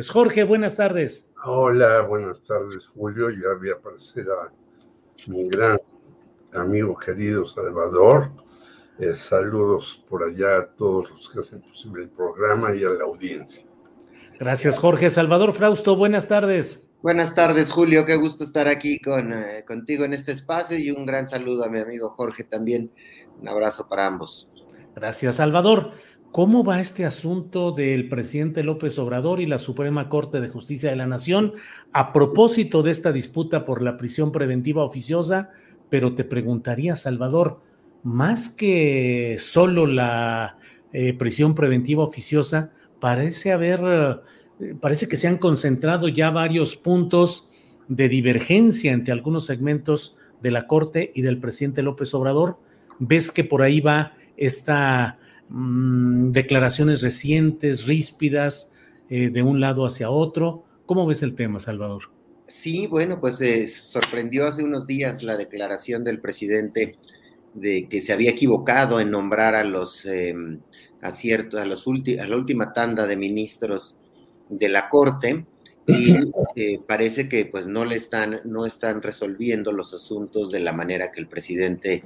Jorge, 0.00 0.44
buenas 0.44 0.76
tardes. 0.76 1.32
Hola, 1.44 2.00
buenas 2.00 2.40
tardes, 2.40 2.86
Julio. 2.86 3.28
Ya 3.28 3.54
voy 3.58 3.68
a 3.68 3.74
aparecer 3.74 4.26
a 4.30 4.50
mi 5.26 5.46
gran 5.48 5.78
amigo 6.54 6.96
querido 6.96 7.44
Salvador. 7.46 8.32
Eh, 8.98 9.14
saludos 9.14 10.02
por 10.08 10.24
allá 10.24 10.56
a 10.56 10.66
todos 10.66 11.10
los 11.10 11.28
que 11.28 11.40
hacen 11.40 11.60
posible 11.60 12.04
el 12.04 12.08
programa 12.08 12.74
y 12.74 12.82
a 12.84 12.88
la 12.88 13.04
audiencia. 13.04 13.66
Gracias, 14.38 14.78
Jorge. 14.78 15.10
Salvador 15.10 15.52
Frausto, 15.52 15.94
buenas 15.94 16.26
tardes. 16.26 16.88
Buenas 17.02 17.34
tardes, 17.34 17.70
Julio. 17.70 18.06
Qué 18.06 18.16
gusto 18.16 18.44
estar 18.44 18.68
aquí 18.68 18.98
con, 18.98 19.34
eh, 19.34 19.62
contigo 19.66 20.06
en 20.06 20.14
este 20.14 20.32
espacio 20.32 20.78
y 20.78 20.90
un 20.90 21.04
gran 21.04 21.26
saludo 21.26 21.64
a 21.64 21.68
mi 21.68 21.80
amigo 21.80 22.08
Jorge 22.16 22.44
también. 22.44 22.90
Un 23.38 23.46
abrazo 23.46 23.88
para 23.90 24.06
ambos. 24.06 24.48
Gracias, 24.94 25.36
Salvador. 25.36 25.92
¿Cómo 26.32 26.64
va 26.64 26.80
este 26.80 27.04
asunto 27.04 27.72
del 27.72 28.08
presidente 28.08 28.64
López 28.64 28.98
Obrador 28.98 29.38
y 29.42 29.44
la 29.44 29.58
Suprema 29.58 30.08
Corte 30.08 30.40
de 30.40 30.48
Justicia 30.48 30.88
de 30.88 30.96
la 30.96 31.06
Nación 31.06 31.52
a 31.92 32.14
propósito 32.14 32.82
de 32.82 32.90
esta 32.90 33.12
disputa 33.12 33.66
por 33.66 33.82
la 33.82 33.98
prisión 33.98 34.32
preventiva 34.32 34.82
oficiosa? 34.82 35.50
Pero 35.90 36.14
te 36.14 36.24
preguntaría, 36.24 36.96
Salvador, 36.96 37.60
más 38.02 38.48
que 38.48 39.36
solo 39.40 39.86
la 39.86 40.56
eh, 40.94 41.12
prisión 41.12 41.54
preventiva 41.54 42.02
oficiosa, 42.02 42.72
parece 42.98 43.52
haber, 43.52 44.22
eh, 44.58 44.74
parece 44.80 45.08
que 45.08 45.18
se 45.18 45.28
han 45.28 45.36
concentrado 45.36 46.08
ya 46.08 46.30
varios 46.30 46.76
puntos 46.76 47.50
de 47.88 48.08
divergencia 48.08 48.92
entre 48.92 49.12
algunos 49.12 49.44
segmentos 49.44 50.16
de 50.40 50.50
la 50.50 50.66
Corte 50.66 51.12
y 51.14 51.20
del 51.20 51.36
presidente 51.36 51.82
López 51.82 52.14
Obrador. 52.14 52.56
¿Ves 52.98 53.30
que 53.30 53.44
por 53.44 53.60
ahí 53.60 53.80
va 53.80 54.14
esta 54.38 55.18
Mm, 55.48 56.30
declaraciones 56.30 57.02
recientes, 57.02 57.86
ríspidas, 57.86 58.72
eh, 59.10 59.28
de 59.28 59.42
un 59.42 59.60
lado 59.60 59.84
hacia 59.84 60.08
otro. 60.08 60.64
¿Cómo 60.86 61.06
ves 61.06 61.22
el 61.22 61.34
tema, 61.34 61.60
Salvador? 61.60 62.04
Sí, 62.46 62.86
bueno, 62.86 63.20
pues 63.20 63.38
eh, 63.42 63.68
sorprendió 63.68 64.46
hace 64.46 64.62
unos 64.62 64.86
días 64.86 65.22
la 65.22 65.36
declaración 65.36 66.04
del 66.04 66.20
presidente 66.20 66.94
de 67.52 67.88
que 67.88 68.00
se 68.00 68.14
había 68.14 68.30
equivocado 68.30 69.00
en 69.00 69.10
nombrar 69.10 69.54
a 69.54 69.64
los 69.64 70.06
em, 70.06 70.60
aciertos, 71.02 71.60
a, 71.60 71.66
los 71.66 71.86
a 71.86 72.26
la 72.26 72.36
última 72.36 72.72
tanda 72.72 73.06
de 73.06 73.16
ministros 73.16 73.98
de 74.48 74.70
la 74.70 74.88
Corte 74.88 75.44
y 75.86 76.14
eh, 76.56 76.80
parece 76.86 77.28
que 77.28 77.44
pues 77.44 77.66
no 77.66 77.84
le 77.84 77.96
están, 77.96 78.40
no 78.44 78.64
están 78.64 79.02
resolviendo 79.02 79.72
los 79.72 79.92
asuntos 79.92 80.50
de 80.50 80.60
la 80.60 80.72
manera 80.72 81.12
que 81.12 81.20
el 81.20 81.28
presidente 81.28 82.02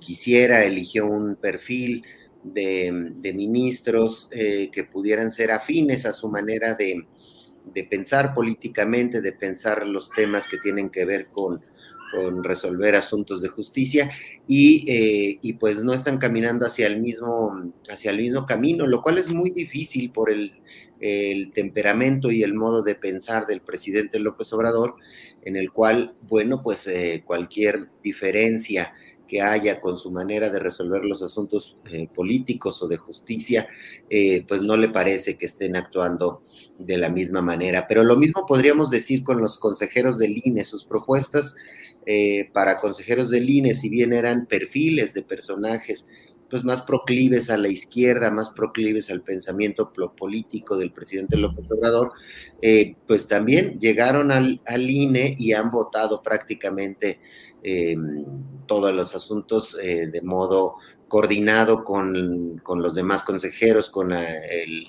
quisiera, 0.00 0.64
eligió 0.64 1.06
un 1.06 1.36
perfil 1.36 2.04
de, 2.42 3.32
ministros 3.34 4.28
eh, 4.30 4.70
que 4.72 4.84
pudieran 4.84 5.30
ser 5.30 5.50
afines 5.50 6.06
a 6.06 6.12
su 6.12 6.28
manera 6.28 6.74
de, 6.74 7.06
pensar 7.88 8.34
políticamente, 8.34 9.20
de 9.20 9.32
pensar 9.32 9.86
los 9.86 10.10
temas 10.10 10.48
que 10.48 10.58
tienen 10.58 10.90
que 10.90 11.04
ver 11.04 11.26
con, 11.28 11.62
resolver 12.42 12.96
asuntos 12.96 13.40
de 13.40 13.46
justicia 13.46 14.10
eh, 14.48 15.38
y, 15.40 15.52
pues 15.52 15.84
no 15.84 15.94
están 15.94 16.18
caminando 16.18 16.66
hacia 16.66 16.88
el 16.88 17.00
mismo, 17.00 17.72
hacia 17.88 18.10
el 18.10 18.16
mismo 18.16 18.46
camino, 18.46 18.84
lo 18.84 19.00
cual 19.00 19.18
es 19.18 19.28
muy 19.28 19.50
difícil 19.50 20.10
por 20.10 20.28
el, 20.28 20.50
temperamento 21.54 22.32
y 22.32 22.42
el 22.42 22.52
modo 22.52 22.82
de 22.82 22.96
pensar 22.96 23.46
del 23.46 23.60
presidente 23.60 24.18
López 24.18 24.52
Obrador, 24.52 24.96
en 25.42 25.54
el 25.54 25.70
cual, 25.70 26.14
bueno, 26.22 26.60
pues 26.62 26.86
eh, 26.88 27.22
cualquier 27.24 27.88
diferencia 28.02 28.92
que 29.30 29.40
haya 29.40 29.80
con 29.80 29.96
su 29.96 30.10
manera 30.10 30.50
de 30.50 30.58
resolver 30.58 31.04
los 31.04 31.22
asuntos 31.22 31.76
eh, 31.88 32.08
políticos 32.12 32.82
o 32.82 32.88
de 32.88 32.96
justicia, 32.96 33.68
eh, 34.10 34.44
pues 34.48 34.60
no 34.60 34.76
le 34.76 34.88
parece 34.88 35.38
que 35.38 35.46
estén 35.46 35.76
actuando 35.76 36.42
de 36.80 36.96
la 36.96 37.10
misma 37.10 37.40
manera. 37.40 37.86
Pero 37.86 38.02
lo 38.02 38.16
mismo 38.16 38.44
podríamos 38.44 38.90
decir 38.90 39.22
con 39.22 39.40
los 39.40 39.56
consejeros 39.56 40.18
del 40.18 40.42
INE, 40.44 40.64
sus 40.64 40.84
propuestas 40.84 41.54
eh, 42.06 42.50
para 42.52 42.80
consejeros 42.80 43.30
del 43.30 43.48
INE, 43.48 43.76
si 43.76 43.88
bien 43.88 44.12
eran 44.12 44.46
perfiles 44.46 45.14
de 45.14 45.22
personajes 45.22 46.08
pues 46.50 46.64
más 46.64 46.82
proclives 46.82 47.48
a 47.48 47.56
la 47.56 47.68
izquierda, 47.68 48.32
más 48.32 48.50
proclives 48.50 49.08
al 49.10 49.22
pensamiento 49.22 49.92
político 49.92 50.76
del 50.76 50.90
presidente 50.90 51.36
López 51.36 51.70
Obrador, 51.70 52.10
pues 53.06 53.28
también 53.28 53.78
llegaron 53.78 54.32
al, 54.32 54.60
al, 54.66 54.90
INE 54.90 55.36
y 55.38 55.52
han 55.52 55.70
votado 55.70 56.22
prácticamente 56.22 57.20
eh, 57.62 57.96
todos 58.66 58.94
los 58.94 59.14
asuntos 59.14 59.76
eh, 59.82 60.06
de 60.06 60.22
modo 60.22 60.76
coordinado 61.08 61.82
con, 61.82 62.62
los 62.64 62.94
demás 62.94 63.22
consejeros, 63.22 63.90
con 63.90 64.12
el, 64.12 64.86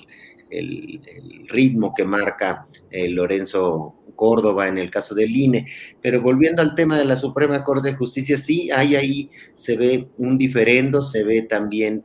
ritmo 1.48 1.94
que 1.96 2.04
marca 2.04 2.68
eh, 2.90 3.08
Lorenzo 3.08 3.96
Córdoba 4.16 4.68
en 4.68 4.78
el 4.78 4.92
caso 4.92 5.16
del 5.16 5.36
INE. 5.36 5.66
Pero 6.02 6.22
volviendo 6.22 6.62
al 6.62 6.76
tema 6.76 6.98
de 6.98 7.06
la 7.06 7.16
Suprema 7.16 7.64
Corte 7.64 7.90
de 7.90 7.96
Justicia, 7.96 8.38
sí, 8.38 8.70
hay 8.70 8.96
ahí, 8.96 9.32
se 9.56 9.76
ve 9.78 10.10
un 10.18 10.38
diferendo, 10.38 11.02
se 11.02 11.24
ve 11.24 11.44
también, 11.44 12.04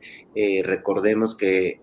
recordemos 0.63 1.35
que 1.35 1.79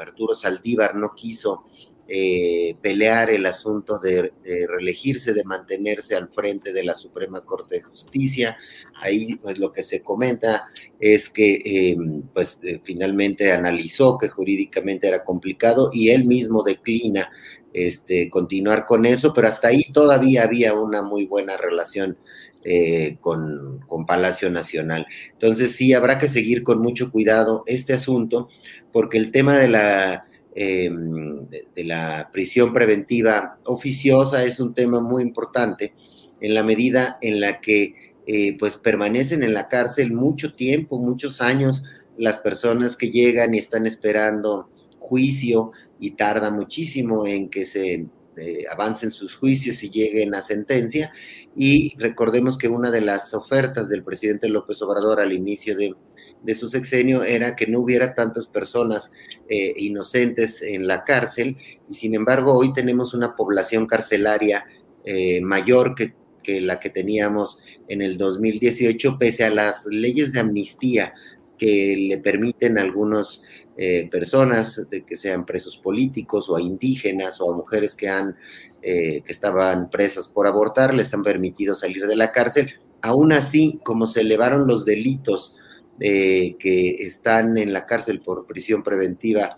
Arturo 0.00 0.34
Saldívar 0.34 0.94
no 0.94 1.12
quiso 1.14 1.64
eh, 2.06 2.76
pelear 2.82 3.30
el 3.30 3.46
asunto 3.46 3.98
de, 3.98 4.32
reelegirse, 4.68 5.32
de 5.32 5.42
mantenerse 5.44 6.14
al 6.14 6.28
frente 6.28 6.72
de 6.72 6.84
la 6.84 6.94
Suprema 6.94 7.42
Corte 7.42 7.76
de 7.76 7.82
Justicia. 7.82 8.58
Ahí, 9.00 9.36
pues 9.36 9.58
lo 9.58 9.72
que 9.72 9.82
se 9.82 10.02
comenta 10.02 10.66
es 11.00 11.30
que, 11.30 11.62
em, 11.64 12.22
pues 12.34 12.60
eh, 12.62 12.80
finalmente 12.84 13.52
analizó 13.52 14.18
que 14.18 14.28
jurídicamente 14.28 15.08
era 15.08 15.24
complicado 15.24 15.90
y 15.94 16.10
él 16.10 16.26
mismo 16.26 16.62
declina 16.62 17.30
este, 17.72 18.28
continuar 18.30 18.86
con 18.86 19.06
eso, 19.06 19.32
pero 19.32 19.48
hasta 19.48 19.68
ahí 19.68 19.84
todavía 19.92 20.44
había 20.44 20.74
una 20.74 21.02
muy 21.02 21.26
buena 21.26 21.56
relación 21.56 22.18
eh, 22.64 23.16
con, 23.20 23.80
con, 23.86 24.06
Palacio 24.06 24.50
Nacional. 24.50 25.06
Entonces 25.32 25.72
sí, 25.72 25.92
habrá 25.92 26.18
que 26.18 26.28
seguir 26.28 26.62
con 26.62 26.80
mucho 26.80 27.10
cuidado 27.10 27.64
este 27.66 27.94
asunto, 27.94 28.48
porque 28.92 29.18
el 29.18 29.32
tema 29.32 29.58
de 29.58 29.68
la 29.68 30.26
Em, 30.56 31.48
de, 31.48 31.84
la 31.84 32.30
prisión 32.32 32.72
preventiva 32.72 33.58
oficiosa 33.64 34.44
es 34.44 34.60
un 34.60 34.72
tema 34.72 35.00
muy 35.00 35.22
importante 35.22 35.94
en 36.40 36.54
la 36.54 36.62
medida 36.62 37.18
en 37.20 37.40
la 37.40 37.60
que 37.60 38.14
eh, 38.26 38.56
pues 38.56 38.76
permanecen 38.76 39.42
en 39.42 39.52
la 39.52 39.66
cárcel 39.66 40.12
mucho 40.12 40.52
tiempo, 40.52 40.98
muchos 40.98 41.40
años, 41.40 41.82
las 42.16 42.38
personas 42.38 42.96
que 42.96 43.10
llegan 43.10 43.54
y 43.54 43.58
están 43.58 43.84
esperando 43.84 44.68
juicio 45.00 45.72
y 45.98 46.12
tarda 46.12 46.50
muchísimo 46.50 47.26
en 47.26 47.50
que 47.50 47.66
se 47.66 48.06
eh, 48.36 48.64
avancen 48.70 49.10
sus 49.10 49.34
juicios 49.34 49.82
y 49.82 49.90
lleguen 49.90 50.36
a 50.36 50.42
sentencia. 50.42 51.12
Y 51.56 51.96
recordemos 51.98 52.56
que 52.56 52.68
una 52.68 52.92
de 52.92 53.00
las 53.00 53.34
ofertas 53.34 53.88
del 53.88 54.04
presidente 54.04 54.48
López 54.48 54.80
Obrador 54.82 55.20
al 55.20 55.32
inicio 55.32 55.76
de 55.76 55.94
de 56.44 56.54
su 56.54 56.68
sexenio 56.68 57.24
era 57.24 57.56
que 57.56 57.66
no 57.66 57.80
hubiera 57.80 58.14
tantas 58.14 58.46
personas 58.46 59.10
eh, 59.48 59.72
inocentes 59.78 60.60
en 60.62 60.86
la 60.86 61.04
cárcel 61.04 61.56
y 61.90 61.94
sin 61.94 62.14
embargo 62.14 62.52
hoy 62.52 62.72
tenemos 62.74 63.14
una 63.14 63.34
población 63.34 63.86
carcelaria 63.86 64.66
eh, 65.04 65.40
mayor 65.40 65.94
que, 65.94 66.14
que, 66.42 66.60
la 66.60 66.78
que 66.80 66.90
teníamos 66.90 67.58
en 67.88 68.02
el 68.02 68.18
2018 68.18 69.18
pese 69.18 69.44
a 69.44 69.50
las 69.50 69.86
leyes 69.86 70.32
de 70.32 70.40
amnistía 70.40 71.14
que 71.58 71.96
le 71.96 72.18
permiten 72.18 72.76
a 72.76 72.82
algunas 72.82 73.42
eh, 73.76 74.08
personas 74.10 74.86
que 75.06 75.16
sean 75.16 75.46
presos 75.46 75.78
políticos 75.78 76.50
o 76.50 76.56
a 76.56 76.60
indígenas 76.60 77.40
o 77.40 77.52
a 77.52 77.56
mujeres 77.56 77.94
que 77.94 78.08
han 78.08 78.36
que 78.82 79.24
estaban 79.28 79.88
presas 79.88 80.28
por 80.28 80.46
abortar 80.46 80.92
les 80.92 81.14
han 81.14 81.22
permitido 81.22 81.74
salir 81.74 82.06
de 82.06 82.16
la 82.16 82.32
cárcel. 82.32 82.74
Aún 83.00 83.32
así 83.32 83.80
como 83.82 84.06
se 84.06 84.20
elevaron 84.20 84.66
los 84.66 84.84
delitos 84.84 85.58
eh, 86.00 86.56
que 86.58 86.90
están 87.04 87.56
en 87.58 87.72
la 87.72 87.86
cárcel 87.86 88.20
por 88.20 88.46
prisión 88.46 88.82
preventiva 88.82 89.56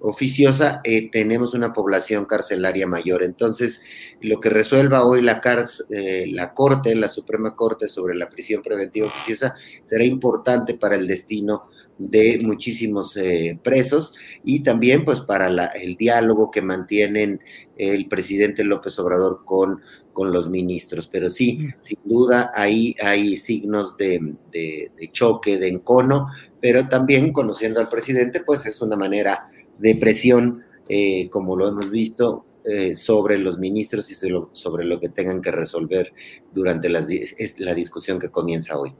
oficiosa, 0.00 0.80
eh, 0.84 1.10
tenemos 1.10 1.54
una 1.54 1.72
población 1.72 2.24
carcelaria 2.24 2.86
mayor. 2.86 3.22
Entonces, 3.22 3.80
lo 4.20 4.40
que 4.40 4.50
resuelva 4.50 5.04
hoy 5.04 5.22
la, 5.22 5.40
eh, 5.90 6.26
la 6.28 6.52
Corte, 6.52 6.94
la 6.94 7.08
Suprema 7.08 7.54
Corte 7.54 7.88
sobre 7.88 8.14
la 8.14 8.28
prisión 8.28 8.62
preventiva 8.62 9.08
oficiosa, 9.08 9.54
será 9.84 10.04
importante 10.04 10.74
para 10.74 10.96
el 10.96 11.06
destino 11.06 11.68
de 11.98 12.40
muchísimos 12.42 13.18
presos 13.62 14.14
y 14.44 14.62
también 14.62 15.06
pues 15.06 15.20
para 15.20 15.48
el 15.48 15.96
diálogo 15.96 16.50
que 16.50 16.60
mantienen 16.60 17.40
el 17.78 18.06
presidente 18.06 18.64
López 18.64 18.98
Obrador 18.98 19.46
con 19.46 19.80
con 20.16 20.32
los 20.32 20.48
ministros. 20.48 21.08
Pero 21.12 21.28
sí, 21.28 21.58
mm. 21.58 21.74
sin 21.80 21.98
duda, 22.04 22.50
ahí 22.54 22.96
hay 23.02 23.36
signos 23.36 23.98
de, 23.98 24.34
choque, 25.12 25.58
de 25.58 25.68
encono, 25.68 26.28
pero 26.58 26.88
también 26.88 27.34
conociendo 27.34 27.80
al 27.80 27.90
presidente, 27.90 28.40
pues 28.40 28.64
es 28.64 28.80
una 28.80 28.96
manera 28.96 29.50
de 29.78 29.94
presión, 29.94 30.62
eh, 30.88 31.28
como 31.30 31.56
lo 31.56 31.68
hemos 31.68 31.90
visto, 31.90 32.44
eh, 32.64 32.94
sobre 32.94 33.38
los 33.38 33.58
ministros 33.58 34.10
y 34.10 34.14
sobre 34.14 34.84
lo, 34.84 35.00
que 35.00 35.08
tengan 35.08 35.40
que 35.40 35.50
resolver 35.50 36.12
durante 36.52 36.88
la 36.88 37.74
discusión 37.74 38.18
que 38.18 38.28
comienza 38.28 38.78
hoy. 38.78 38.94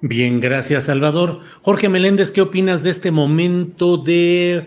Bien, 0.00 0.40
gracias 0.40 0.84
Salvador. 0.84 1.40
Jorge 1.62 1.88
Meléndez, 1.88 2.30
¿qué 2.30 2.42
opinas 2.42 2.82
de 2.82 2.90
este 2.90 3.10
momento 3.10 3.96
de 3.96 4.66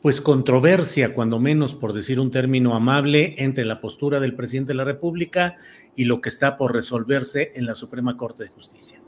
pues 0.00 0.20
controversia, 0.20 1.14
cuando 1.14 1.38
menos 1.38 1.74
por 1.74 1.92
decir 1.92 2.20
un 2.20 2.30
término 2.30 2.74
amable, 2.74 3.36
entre 3.38 3.64
la 3.64 3.80
postura 3.80 4.20
del 4.20 4.34
presidente 4.34 4.72
de 4.72 4.76
la 4.76 4.84
República 4.84 5.56
y 5.96 6.04
lo 6.04 6.20
que 6.20 6.28
está 6.28 6.56
por 6.56 6.74
resolverse 6.74 7.52
en 7.54 7.66
la 7.66 7.74
Suprema 7.74 8.16
Corte 8.16 8.42
de 8.42 8.50
Justicia. 8.50 8.98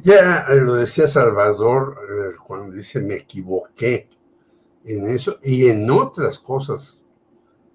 Ya 0.00 0.46
lo 0.48 0.74
decía 0.74 1.06
Salvador 1.06 1.96
eh, 2.08 2.36
cuando 2.42 2.74
dice 2.74 2.98
me 3.00 3.16
equivoqué 3.16 4.08
en 4.84 5.06
eso 5.06 5.38
y 5.42 5.68
en 5.68 5.90
otras 5.90 6.38
cosas. 6.38 7.00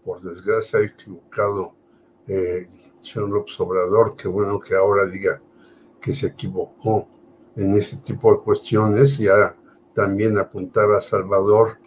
Por 0.04 0.22
desgracia, 0.22 0.80
he 0.80 0.86
equivocado 0.86 1.76
eh, 2.28 2.66
señor 3.02 3.30
López 3.30 3.60
Obrador, 3.60 4.16
que 4.16 4.28
bueno 4.28 4.60
que 4.60 4.76
ahora 4.76 5.06
diga 5.06 5.42
que 6.02 6.14
se 6.14 6.28
equivocó 6.28 7.08
en 7.56 7.74
ese 7.78 7.98
tipo 7.98 8.34
de 8.34 8.42
cuestiones. 8.42 9.18
Ya 9.20 9.56
también 9.94 10.38
apuntaba 10.40 11.02
Salvador, 11.02 11.78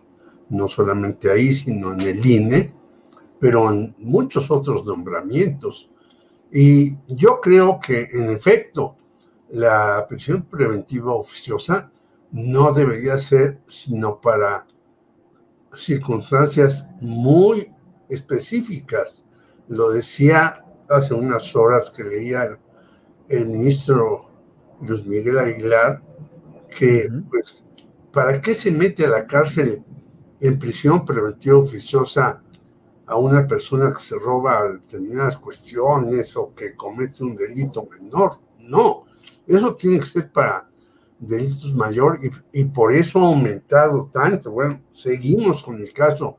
no 0.49 0.69
solamente 0.69 1.31
ahí, 1.31 1.53
sino 1.53 1.93
en 1.93 2.01
el 2.03 2.25
INE, 2.25 2.75
pero 3.41 3.69
en 3.71 3.97
muchos 3.99 4.51
otros 4.51 4.85
nombramientos. 4.85 5.91
Y 6.53 6.97
yo 7.09 7.41
creo 7.41 7.81
que, 7.81 8.09
en 8.13 8.31
efecto, 8.31 8.97
la 9.53 10.07
prisión 10.09 10.43
preventiva 10.43 11.13
oficiosa 11.13 11.91
no 12.33 12.73
debería 12.73 13.19
ser 13.19 13.61
sino 13.69 14.21
para 14.21 14.67
circunstancias 15.77 16.89
muy 17.01 17.73
específicas. 18.09 19.25
Lo 19.69 19.91
decía 19.91 20.65
hace 20.89 21.15
unas 21.15 21.55
horas 21.55 21.91
que 21.91 22.05
leía 22.05 22.59
el, 23.29 23.47
ministro 23.47 24.29
Luis 24.83 25.07
Miguel 25.07 25.39
Aguilar, 25.39 26.03
que 26.77 27.09
pues 27.29 27.65
¿para 28.13 28.41
qué 28.41 28.55
se 28.55 28.71
mete 28.71 29.07
a 29.07 29.11
la 29.11 29.27
cárcel 29.27 29.85
en 30.41 30.59
prisión 30.59 31.05
preventiva 31.05 31.59
oficiosa 31.59 32.43
a 33.07 33.17
una 33.17 33.47
persona 33.47 33.91
que 33.91 34.01
se 34.01 34.17
roba 34.19 34.73
determinadas 34.73 35.37
cuestiones 35.37 36.37
o 36.37 36.55
que 36.55 36.75
comete 36.75 37.23
un 37.23 37.35
delito 37.35 37.87
menor? 37.87 38.39
No, 38.59 39.05
eso 39.57 39.75
tiene 39.75 40.01
que 40.01 40.07
ser 40.07 40.31
para 40.31 40.69
delitos 41.19 41.75
mayores 41.75 42.31
y, 42.53 42.65
por 42.65 42.95
eso 42.95 43.21
ha 43.21 43.29
aumentado 43.29 44.11
tanto. 44.13 44.51
Bueno, 44.51 44.81
seguimos 44.93 45.63
con 45.63 45.79
el 45.81 45.93
caso 45.93 46.39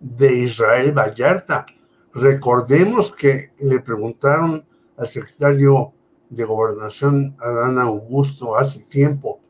de 0.00 0.32
Israel 0.44 0.92
Vallarta. 0.92 1.64
Recordemos 2.12 3.10
que 3.10 3.52
le 3.58 3.80
preguntaron 3.80 4.64
al 4.96 5.08
secretario 5.08 5.92
de 6.28 6.44
Gobernación, 6.44 7.36
Adán 7.40 7.78
Augusto, 7.78 8.56
hace 8.56 8.80
tiempo, 8.84 9.40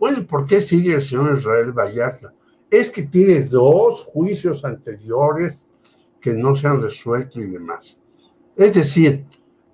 bueno, 0.00 0.26
¿por 0.26 0.46
qué 0.46 0.62
sigue 0.62 0.94
el 0.94 1.02
señor 1.02 1.36
Israel 1.36 1.72
Vallarta? 1.72 2.32
Es 2.70 2.88
que 2.88 3.02
tiene 3.02 3.42
dos 3.42 4.00
juicios 4.00 4.64
anteriores 4.64 5.66
que 6.20 6.32
no 6.32 6.54
se 6.54 6.68
han 6.68 6.80
resuelto 6.80 7.38
y 7.38 7.50
demás. 7.50 8.00
Es 8.56 8.76
decir, 8.76 9.26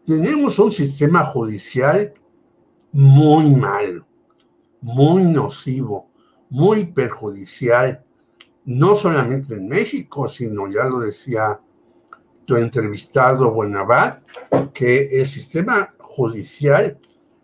tenemos 0.04 0.58
un 0.58 0.72
sistema 0.72 1.24
judicial 1.24 2.12
muy 2.96 3.50
malo, 3.50 4.06
muy 4.80 5.22
nocivo, 5.22 6.08
muy 6.48 6.86
perjudicial, 6.86 8.02
no 8.64 8.94
solamente 8.94 9.52
en 9.52 9.68
México, 9.68 10.26
sino 10.28 10.66
ya 10.66 10.84
lo 10.84 11.00
decía 11.00 11.60
tu 12.46 12.56
entrevistado 12.56 13.52
Buenavad, 13.52 14.20
que 14.72 15.08
el 15.20 15.26
sistema 15.26 15.94
judicial 15.98 16.98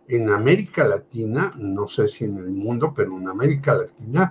en 0.08 0.30
América 0.30 0.88
Latina, 0.88 1.52
no 1.58 1.86
sé 1.86 2.08
si 2.08 2.24
en 2.24 2.38
el 2.38 2.50
mundo, 2.50 2.94
pero 2.96 3.18
en 3.18 3.28
América 3.28 3.74
Latina, 3.74 4.30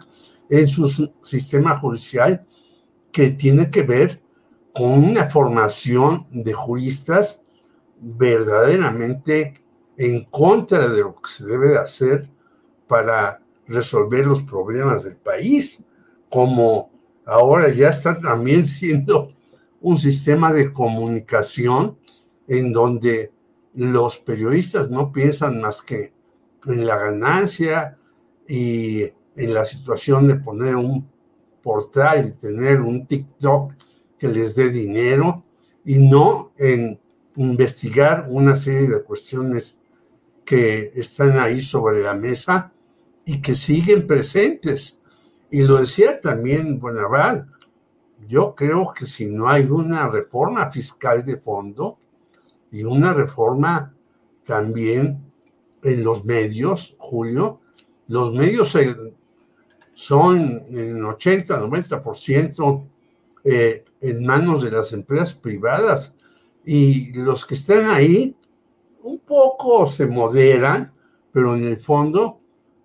en 0.50 0.68
su 0.68 1.13
sistema 1.21 1.77
judicial 1.77 2.47
que 3.12 3.29
tiene 3.29 3.69
que 3.69 3.83
ver 3.83 4.23
con 4.73 4.91
una 4.91 5.25
formación 5.25 6.25
de 6.31 6.53
juristas 6.53 7.44
verdaderamente 8.00 9.61
en 9.98 10.26
contra 10.26 10.88
de 10.88 11.02
lo 11.02 11.16
que 11.16 11.30
se 11.30 11.46
debe 11.46 11.70
de 11.70 11.78
hacer 11.78 12.30
para 12.88 13.42
resolver 13.68 14.26
los 14.26 14.42
problemas 14.42 15.04
del 15.04 15.16
país, 15.16 15.84
como 16.30 16.92
ahora 17.26 17.70
ya 17.70 17.90
está 17.90 18.20
también 18.20 18.66
siendo 18.78 19.30
un 19.82 19.98
sistema 19.98 20.52
de 20.54 20.72
comunicación 20.72 21.98
en 22.48 22.71
donde 22.71 23.31
los 23.74 24.18
periodistas 24.18 24.90
no 24.90 25.12
piensan 25.12 25.62
más 25.62 25.81
que 25.81 26.14
en 26.68 26.86
la 26.86 26.98
ganancia 26.98 27.98
y 28.48 29.04
en 29.36 29.54
la 29.54 29.66
situación 29.66 30.28
de 30.28 30.36
poner 30.36 30.76
un 30.76 31.10
portal 31.64 32.28
y 32.28 32.40
tener 32.40 32.81
un 32.81 33.07
TikTok 33.07 33.74
que 34.18 34.28
les 34.28 34.56
dé 34.56 34.69
dinero 34.69 35.44
y 35.86 35.98
no 35.98 36.52
en 36.57 37.00
investigar 37.38 38.28
una 38.30 38.56
serie 38.56 38.88
de 38.88 39.04
cuestiones 39.04 39.80
que 40.45 40.92
están 40.95 41.38
ahí 41.38 41.62
sobre 41.62 42.04
la 42.04 42.14
mesa 42.14 42.71
y 43.26 43.42
que 43.42 43.56
siguen 43.56 44.07
presentes. 44.07 45.00
Y 45.50 45.64
lo 45.64 45.78
decía 45.78 46.19
también 46.19 46.80
Buenaval, 46.80 47.48
yo 48.28 48.56
creo 48.56 48.88
que 48.98 49.06
si 49.06 49.28
no 49.28 49.50
hay 49.50 49.66
una 49.66 50.07
reforma 50.07 50.69
fiscal 50.69 51.24
de 51.24 51.38
fondo, 51.38 51.98
y 52.71 52.83
una 52.83 53.14
reforma 53.14 53.94
también 54.45 55.19
en 55.83 56.04
los 56.04 56.26
medios, 56.26 56.95
Julio. 56.98 57.60
Los 58.07 58.33
medios 58.33 58.76
son 59.94 60.64
en 60.69 61.04
80, 61.04 61.62
90% 61.62 62.83
eh, 63.44 63.83
en 64.00 64.26
manos 64.26 64.64
de 64.64 64.71
las 64.71 64.94
empresas 64.94 65.33
privadas 65.33 66.16
y 66.66 67.14
los 67.14 67.45
que 67.45 67.56
están 67.56 67.90
ahí 67.90 68.36
un 69.04 69.20
poco 69.20 69.86
se 69.86 70.06
moderan, 70.06 70.92
pero 71.31 71.56
en 71.56 71.64
el 71.64 71.78
fondo 71.78 72.38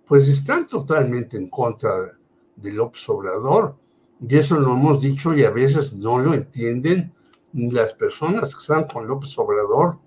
pues 0.05 0.29
están 0.29 0.65
totalmente 0.67 1.37
en 1.37 1.49
contra 1.49 2.17
del 2.55 2.75
López 2.75 3.07
Obrador. 3.09 3.75
Y 4.21 4.37
eso 4.37 4.59
lo 4.59 4.73
hemos 4.73 5.01
dicho 5.01 5.33
y 5.35 5.43
a 5.43 5.51
veces 5.51 5.93
no 5.93 6.17
lo 6.17 6.33
entienden 6.33 7.13
las 7.53 7.93
personas 7.93 8.55
que 8.55 8.61
están 8.61 8.85
con 8.85 9.07
López 9.07 9.37
Obrador 9.37 9.99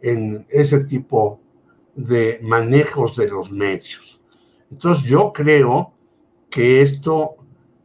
en 0.00 0.46
ese 0.50 0.84
tipo 0.84 1.40
de 1.94 2.38
manejos 2.42 3.16
de 3.16 3.28
los 3.28 3.50
medios. 3.50 4.20
Entonces 4.70 5.04
yo 5.04 5.32
creo 5.32 5.94
que 6.50 6.82
esto 6.82 7.36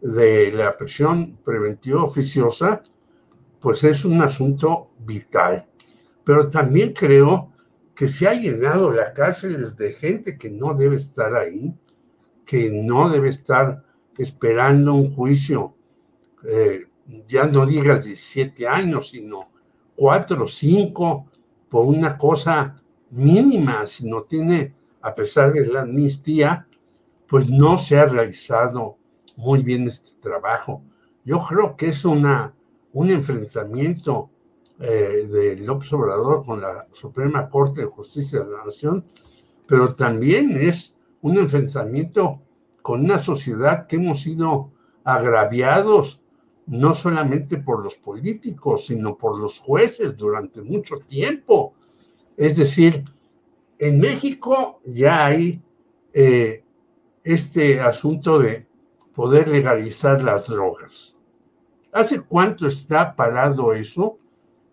de 0.01 0.51
la 0.51 0.75
presión 0.75 1.39
preventiva 1.43 2.03
oficiosa, 2.03 2.83
pues 3.61 3.83
es 3.85 4.03
un 4.03 4.21
asunto 4.21 4.89
vital. 4.99 5.65
Pero 6.25 6.49
también 6.49 6.93
creo 6.93 7.52
que 7.95 8.07
se 8.07 8.27
ha 8.27 8.33
llenado 8.33 8.91
la 8.91 9.13
cárcel 9.13 9.75
de 9.75 9.91
gente 9.91 10.37
que 10.37 10.49
no 10.49 10.73
debe 10.73 10.95
estar 10.95 11.35
ahí, 11.35 11.73
que 12.45 12.69
no 12.69 13.09
debe 13.09 13.29
estar 13.29 13.83
esperando 14.17 14.93
un 14.93 15.13
juicio, 15.13 15.75
eh, 16.43 16.87
ya 17.27 17.45
no 17.45 17.65
digas 17.65 18.05
17 18.05 18.67
años, 18.67 19.09
sino 19.09 19.51
4 19.95 20.43
o 20.43 20.47
5 20.47 21.25
por 21.69 21.85
una 21.85 22.17
cosa 22.17 22.81
mínima, 23.11 23.85
si 23.85 24.07
no 24.07 24.23
tiene, 24.23 24.73
a 25.01 25.13
pesar 25.13 25.51
de 25.51 25.65
la 25.67 25.81
amnistía, 25.81 26.67
pues 27.27 27.49
no 27.49 27.77
se 27.77 27.97
ha 27.97 28.05
realizado 28.05 28.97
muy 29.35 29.63
bien 29.63 29.87
este 29.87 30.19
trabajo. 30.19 30.83
Yo 31.25 31.39
creo 31.39 31.75
que 31.75 31.87
es 31.87 32.05
una, 32.05 32.53
un 32.93 33.09
enfrentamiento 33.09 34.29
eh, 34.79 35.27
de 35.29 35.57
López 35.57 35.91
Obrador 35.93 36.45
con 36.45 36.61
la 36.61 36.87
Suprema 36.91 37.47
Corte 37.49 37.81
de 37.81 37.87
Justicia 37.87 38.43
de 38.43 38.51
la 38.51 38.65
Nación, 38.65 39.03
pero 39.67 39.93
también 39.95 40.51
es 40.51 40.93
un 41.21 41.37
enfrentamiento 41.37 42.41
con 42.81 43.01
una 43.01 43.19
sociedad 43.19 43.87
que 43.87 43.95
hemos 43.95 44.21
sido 44.21 44.71
agraviados 45.03 46.21
no 46.65 46.93
solamente 46.93 47.57
por 47.57 47.83
los 47.83 47.97
políticos, 47.97 48.87
sino 48.87 49.17
por 49.17 49.39
los 49.39 49.59
jueces 49.59 50.15
durante 50.15 50.61
mucho 50.61 50.97
tiempo. 50.99 51.73
Es 52.37 52.55
decir, 52.57 53.03
en 53.77 53.99
México 53.99 54.81
ya 54.85 55.25
hay 55.25 55.61
eh, 56.13 56.63
este 57.23 57.81
asunto 57.81 58.39
de 58.39 58.65
poder 59.13 59.49
legalizar 59.49 60.21
las 60.21 60.47
drogas. 60.47 61.15
¿Hace 61.91 62.21
cuánto 62.21 62.65
está 62.65 63.15
parado 63.15 63.73
eso? 63.73 64.17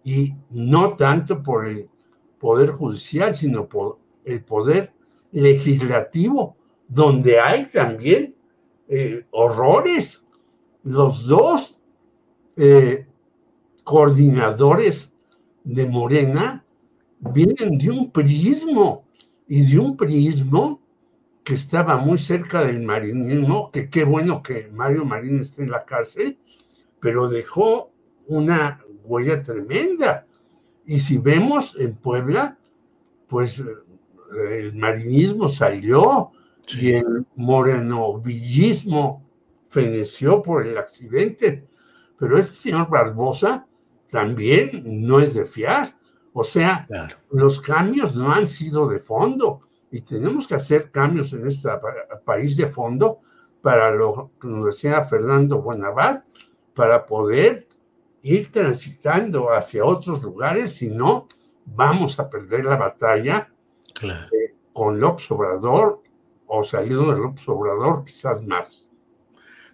Y 0.05 0.35
no 0.51 0.97
tanto 0.97 1.43
por 1.43 1.67
el 1.67 1.89
poder 2.39 2.71
judicial, 2.71 3.35
sino 3.35 3.69
por 3.69 3.99
el 4.25 4.43
poder 4.43 4.93
legislativo, 5.33 6.57
donde 6.89 7.39
hay 7.39 7.67
también 7.67 8.35
eh, 8.89 9.27
horrores. 9.31 10.25
Los 10.83 11.27
dos 11.27 11.79
eh, 12.57 13.07
coordinadores 13.85 15.13
de 15.65 15.87
Morena 15.87 16.65
vienen 17.21 17.79
de 17.79 17.91
un 17.91 18.11
prismo 18.11 19.05
y 19.47 19.71
de 19.71 19.79
un 19.79 19.97
prismo 19.97 20.81
que 21.45 21.55
estaba 21.55 21.97
muy 21.97 22.19
cerca 22.19 22.65
del 22.65 22.83
marinismo, 22.83 23.71
que 23.71 23.89
qué 23.89 24.05
bueno 24.05 24.43
que 24.43 24.69
Mario 24.73 25.05
Marín 25.05 25.41
esté 25.41 25.63
en 25.63 25.71
la 25.71 25.85
cárcel, 25.85 26.39
pero 27.01 27.29
dejó 27.29 27.91
una 28.27 28.85
huella 29.05 29.43
tremenda. 29.43 30.27
Y 30.87 31.01
si 31.01 31.19
vemos 31.19 31.77
en 31.79 31.95
Puebla, 31.97 32.59
pues 33.29 33.63
el 34.33 34.75
marinismo 34.75 35.49
salió 35.49 36.31
y 36.79 36.93
el 36.93 37.27
morenovillismo 37.37 39.25
feneció 39.65 40.43
por 40.43 40.67
el 40.67 40.79
accidente. 40.79 41.67
Pero 42.19 42.39
este 42.39 42.55
señor 42.55 42.89
Barbosa 42.89 43.67
también 44.11 44.83
no 44.85 45.21
es 45.21 45.35
de 45.35 45.45
fiar. 45.45 45.89
O 46.33 46.45
sea, 46.45 46.87
los 47.31 47.61
cambios 47.61 48.15
no 48.15 48.33
han 48.33 48.47
sido 48.47 48.89
de 48.89 48.99
fondo 48.99 49.63
y 49.91 50.01
tenemos 50.01 50.47
que 50.47 50.55
hacer 50.55 50.91
cambios 50.91 51.33
en 51.33 51.47
este 51.47 51.69
país 52.25 52.57
de 52.57 52.69
fondo 52.69 53.21
para 53.61 53.91
lo 53.91 54.33
que 54.41 54.49
nos 54.49 54.65
decía 54.65 55.03
Fernando 55.03 55.61
Buenavad, 55.61 56.23
para 56.75 57.05
poder 57.05 57.67
ir 58.23 58.51
transitando 58.51 59.53
hacia 59.53 59.85
otros 59.85 60.23
lugares, 60.23 60.73
si 60.73 60.89
no, 60.89 61.29
vamos 61.65 62.19
a 62.19 62.29
perder 62.29 62.65
la 62.65 62.77
batalla 62.77 63.49
eh, 64.03 64.55
con 64.73 65.01
López 65.01 65.31
Obrador 65.31 66.03
o 66.47 66.63
saliendo 66.63 67.13
de 67.13 67.21
López 67.21 67.49
Obrador, 67.49 68.05
quizás 68.05 68.43
más. 68.43 68.89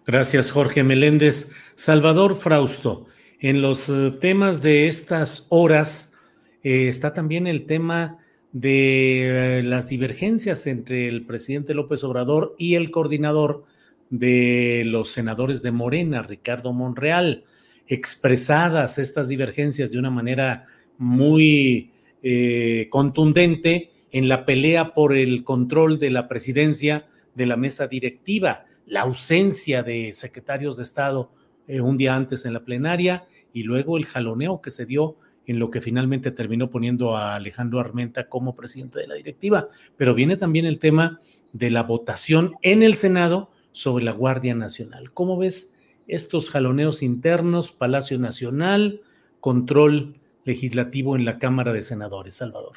Gracias, 0.06 0.52
Jorge 0.52 0.84
Meléndez. 0.84 1.50
Salvador 1.74 2.36
Frausto, 2.36 3.06
en 3.40 3.62
los 3.62 3.88
eh, 3.88 4.12
temas 4.20 4.62
de 4.62 4.88
estas 4.88 5.46
horas 5.50 6.16
eh, 6.62 6.88
está 6.88 7.12
también 7.12 7.46
el 7.46 7.66
tema 7.66 8.18
de 8.52 9.62
las 9.64 9.88
divergencias 9.88 10.66
entre 10.66 11.08
el 11.08 11.26
presidente 11.26 11.74
López 11.74 12.04
Obrador 12.04 12.54
y 12.58 12.76
el 12.76 12.90
coordinador 12.90 13.64
de 14.08 14.82
los 14.86 15.10
senadores 15.10 15.62
de 15.62 15.72
Morena, 15.72 16.22
Ricardo 16.22 16.72
Monreal 16.72 17.44
expresadas 17.88 18.98
estas 18.98 19.28
divergencias 19.28 19.90
de 19.90 19.98
una 19.98 20.10
manera 20.10 20.64
muy 20.98 21.90
eh, 22.22 22.88
contundente 22.90 23.90
en 24.12 24.28
la 24.28 24.44
pelea 24.44 24.94
por 24.94 25.14
el 25.14 25.44
control 25.44 25.98
de 25.98 26.10
la 26.10 26.28
presidencia 26.28 27.06
de 27.34 27.46
la 27.46 27.56
mesa 27.56 27.86
directiva, 27.86 28.64
la 28.86 29.02
ausencia 29.02 29.82
de 29.82 30.14
secretarios 30.14 30.76
de 30.76 30.82
Estado 30.84 31.30
eh, 31.68 31.80
un 31.80 31.96
día 31.96 32.14
antes 32.14 32.44
en 32.44 32.54
la 32.54 32.64
plenaria 32.64 33.26
y 33.52 33.64
luego 33.64 33.96
el 33.96 34.06
jaloneo 34.06 34.60
que 34.60 34.70
se 34.70 34.86
dio 34.86 35.16
en 35.46 35.58
lo 35.58 35.70
que 35.70 35.80
finalmente 35.80 36.30
terminó 36.30 36.70
poniendo 36.70 37.16
a 37.16 37.36
Alejandro 37.36 37.78
Armenta 37.78 38.28
como 38.28 38.56
presidente 38.56 38.98
de 38.98 39.06
la 39.06 39.14
directiva. 39.14 39.68
Pero 39.96 40.14
viene 40.14 40.36
también 40.36 40.66
el 40.66 40.78
tema 40.78 41.20
de 41.52 41.70
la 41.70 41.82
votación 41.82 42.54
en 42.62 42.82
el 42.82 42.94
Senado 42.94 43.50
sobre 43.72 44.04
la 44.04 44.12
Guardia 44.12 44.54
Nacional. 44.54 45.12
¿Cómo 45.12 45.36
ves 45.36 45.75
estos 46.08 46.50
jaloneos 46.50 47.02
internos, 47.02 47.72
Palacio 47.72 48.18
Nacional, 48.18 49.02
control 49.40 50.20
legislativo 50.44 51.16
en 51.16 51.24
la 51.24 51.38
Cámara 51.38 51.72
de 51.72 51.82
Senadores, 51.82 52.36
Salvador. 52.36 52.76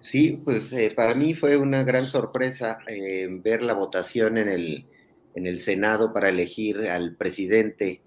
Sí, 0.00 0.40
pues 0.44 0.72
eh, 0.72 0.92
para 0.94 1.14
mí 1.14 1.34
fue 1.34 1.56
una 1.56 1.84
gran 1.84 2.06
sorpresa 2.06 2.78
eh, 2.88 3.28
ver 3.30 3.62
la 3.62 3.74
votación 3.74 4.38
en 4.38 4.48
el, 4.48 4.86
en 5.34 5.46
el 5.46 5.60
Senado 5.60 6.12
para 6.12 6.30
elegir 6.30 6.88
al 6.88 7.16
presidente 7.16 8.00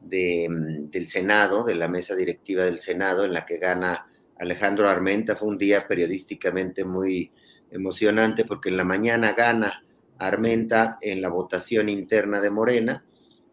de, 0.00 0.48
mm, 0.48 0.90
del 0.90 1.08
Senado, 1.08 1.64
de 1.64 1.74
la 1.74 1.86
mesa 1.86 2.14
directiva 2.14 2.64
del 2.64 2.80
Senado, 2.80 3.24
en 3.24 3.34
la 3.34 3.44
que 3.44 3.58
gana 3.58 4.06
Alejandro 4.38 4.88
Armenta. 4.88 5.36
Fue 5.36 5.48
un 5.48 5.58
día 5.58 5.86
periodísticamente 5.86 6.84
muy 6.84 7.30
emocionante 7.70 8.44
porque 8.44 8.70
en 8.70 8.76
la 8.78 8.84
mañana 8.84 9.34
gana 9.34 9.84
Armenta 10.18 10.98
en 11.00 11.20
la 11.20 11.28
votación 11.28 11.88
interna 11.88 12.40
de 12.40 12.50
Morena 12.50 13.04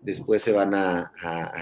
después 0.02 0.44
se 0.44 0.52
van 0.52 0.74
a, 0.74 1.12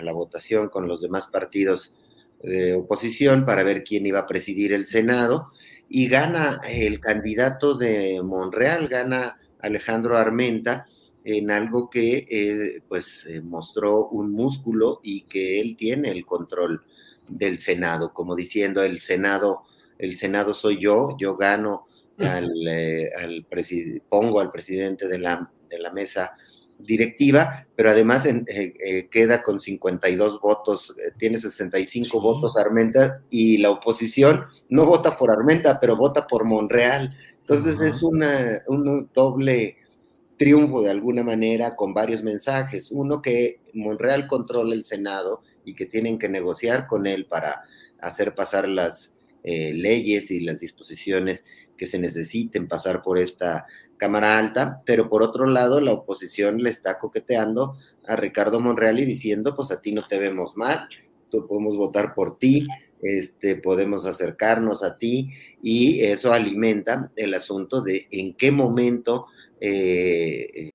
la 0.01 0.11
votación 0.11 0.69
con 0.69 0.87
los 0.87 1.01
demás 1.01 1.27
partidos 1.27 1.95
de 2.41 2.73
oposición 2.73 3.45
para 3.45 3.63
ver 3.63 3.83
quién 3.83 4.05
iba 4.05 4.19
a 4.19 4.27
presidir 4.27 4.73
el 4.73 4.87
Senado. 4.87 5.51
Y 5.89 6.07
gana 6.07 6.61
el 6.67 6.99
candidato 6.99 7.73
de 7.73 8.21
Monreal, 8.23 8.87
gana 8.87 9.39
Alejandro 9.59 10.17
Armenta 10.17 10.87
en 11.23 11.51
algo 11.51 11.89
que 11.89 12.25
eh, 12.29 12.81
pues 12.87 13.25
eh, 13.25 13.41
mostró 13.41 14.07
un 14.07 14.31
músculo 14.31 14.99
y 15.03 15.23
que 15.23 15.59
él 15.59 15.75
tiene 15.77 16.11
el 16.11 16.25
control 16.25 16.83
del 17.27 17.59
Senado, 17.59 18.13
como 18.13 18.35
diciendo 18.35 18.83
el 18.83 19.01
Senado, 19.01 19.63
el 19.97 20.15
Senado 20.15 20.53
soy 20.53 20.79
yo, 20.79 21.15
yo 21.19 21.35
gano 21.35 21.87
al, 22.17 22.51
eh, 22.67 23.11
al 23.17 23.45
pongo 24.07 24.39
al 24.39 24.51
presidente 24.51 25.07
de 25.07 25.19
la, 25.19 25.51
de 25.69 25.79
la 25.79 25.91
mesa 25.91 26.35
directiva, 26.79 27.67
pero 27.75 27.91
además 27.91 28.25
eh, 28.25 28.43
eh, 28.47 29.07
queda 29.09 29.43
con 29.43 29.59
52 29.59 30.39
votos, 30.41 30.95
eh, 30.97 31.11
tiene 31.17 31.37
65 31.37 32.21
votos 32.21 32.57
Armenta 32.57 33.21
y 33.29 33.57
la 33.57 33.71
oposición 33.71 34.45
no 34.69 34.85
vota 34.85 35.11
por 35.11 35.29
Armenta, 35.29 35.79
pero 35.79 35.95
vota 35.95 36.25
por 36.25 36.45
Monreal. 36.45 37.15
Entonces 37.41 37.81
es 37.81 38.01
una, 38.01 38.61
un 38.67 39.09
doble 39.13 39.77
triunfo 40.37 40.81
de 40.81 40.89
alguna 40.89 41.23
manera 41.23 41.75
con 41.75 41.93
varios 41.93 42.23
mensajes. 42.23 42.91
Uno 42.91 43.21
que 43.21 43.59
Monreal 43.73 44.27
controla 44.27 44.73
el 44.73 44.85
Senado 44.85 45.41
y 45.65 45.75
que 45.75 45.85
tienen 45.85 46.17
que 46.17 46.29
negociar 46.29 46.87
con 46.87 47.07
él 47.07 47.25
para 47.25 47.63
hacer 47.99 48.33
pasar 48.33 48.67
las 48.67 49.11
leyes 49.43 50.31
y 50.31 50.41
las 50.41 50.59
disposiciones 50.59 51.43
que 51.77 51.87
se 51.87 51.97
necesiten 51.97 52.67
pasar 52.67 53.01
por 53.01 53.17
esta 53.17 53.65
Cámara 53.99 54.39
Alta, 54.39 54.81
pero 54.85 55.09
por 55.09 55.21
otro 55.21 55.45
lado 55.45 55.81
la 55.81 55.91
oposición 55.91 56.63
le 56.63 56.71
está 56.71 56.97
coqueteando 56.97 57.75
a 58.07 58.15
Ricardo 58.15 58.59
Monreal 58.59 58.99
y 58.99 59.05
diciendo, 59.05 59.55
pues 59.55 59.69
a 59.71 59.79
ti 59.79 59.91
no 59.91 60.07
te 60.07 60.17
vemos 60.17 60.57
mal, 60.57 60.87
tú 61.29 61.45
podemos 61.45 61.77
votar 61.77 62.15
por 62.15 62.39
ti, 62.39 62.65
este, 63.01 63.57
podemos 63.57 64.05
acercarnos 64.05 64.83
a 64.83 64.97
ti 64.97 65.31
y 65.61 66.01
eso 66.01 66.33
alimenta 66.33 67.11
el 67.15 67.33
asunto 67.35 67.81
de 67.81 68.07
en 68.09 68.33
qué 68.33 68.51
momento... 68.51 69.27
Eh, 69.61 70.71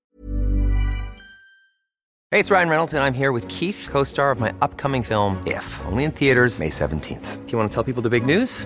Hey, 2.31 2.41
it's 2.41 2.51
Ryan 2.51 2.67
Reynolds 2.67 2.93
and 2.93 3.01
I'm 3.01 3.13
here 3.13 3.31
with 3.31 3.47
Keith, 3.47 3.87
co-star 3.89 4.29
of 4.29 4.41
my 4.41 4.53
upcoming 4.61 5.03
film 5.03 5.41
If, 5.45 5.65
only 5.85 6.03
in 6.03 6.11
theaters 6.11 6.59
May 6.59 6.69
17th. 6.69 7.45
Do 7.45 7.51
you 7.51 7.57
want 7.57 7.71
to 7.71 7.73
tell 7.73 7.83
people 7.83 8.01
the 8.01 8.09
big 8.09 8.25
news? 8.25 8.65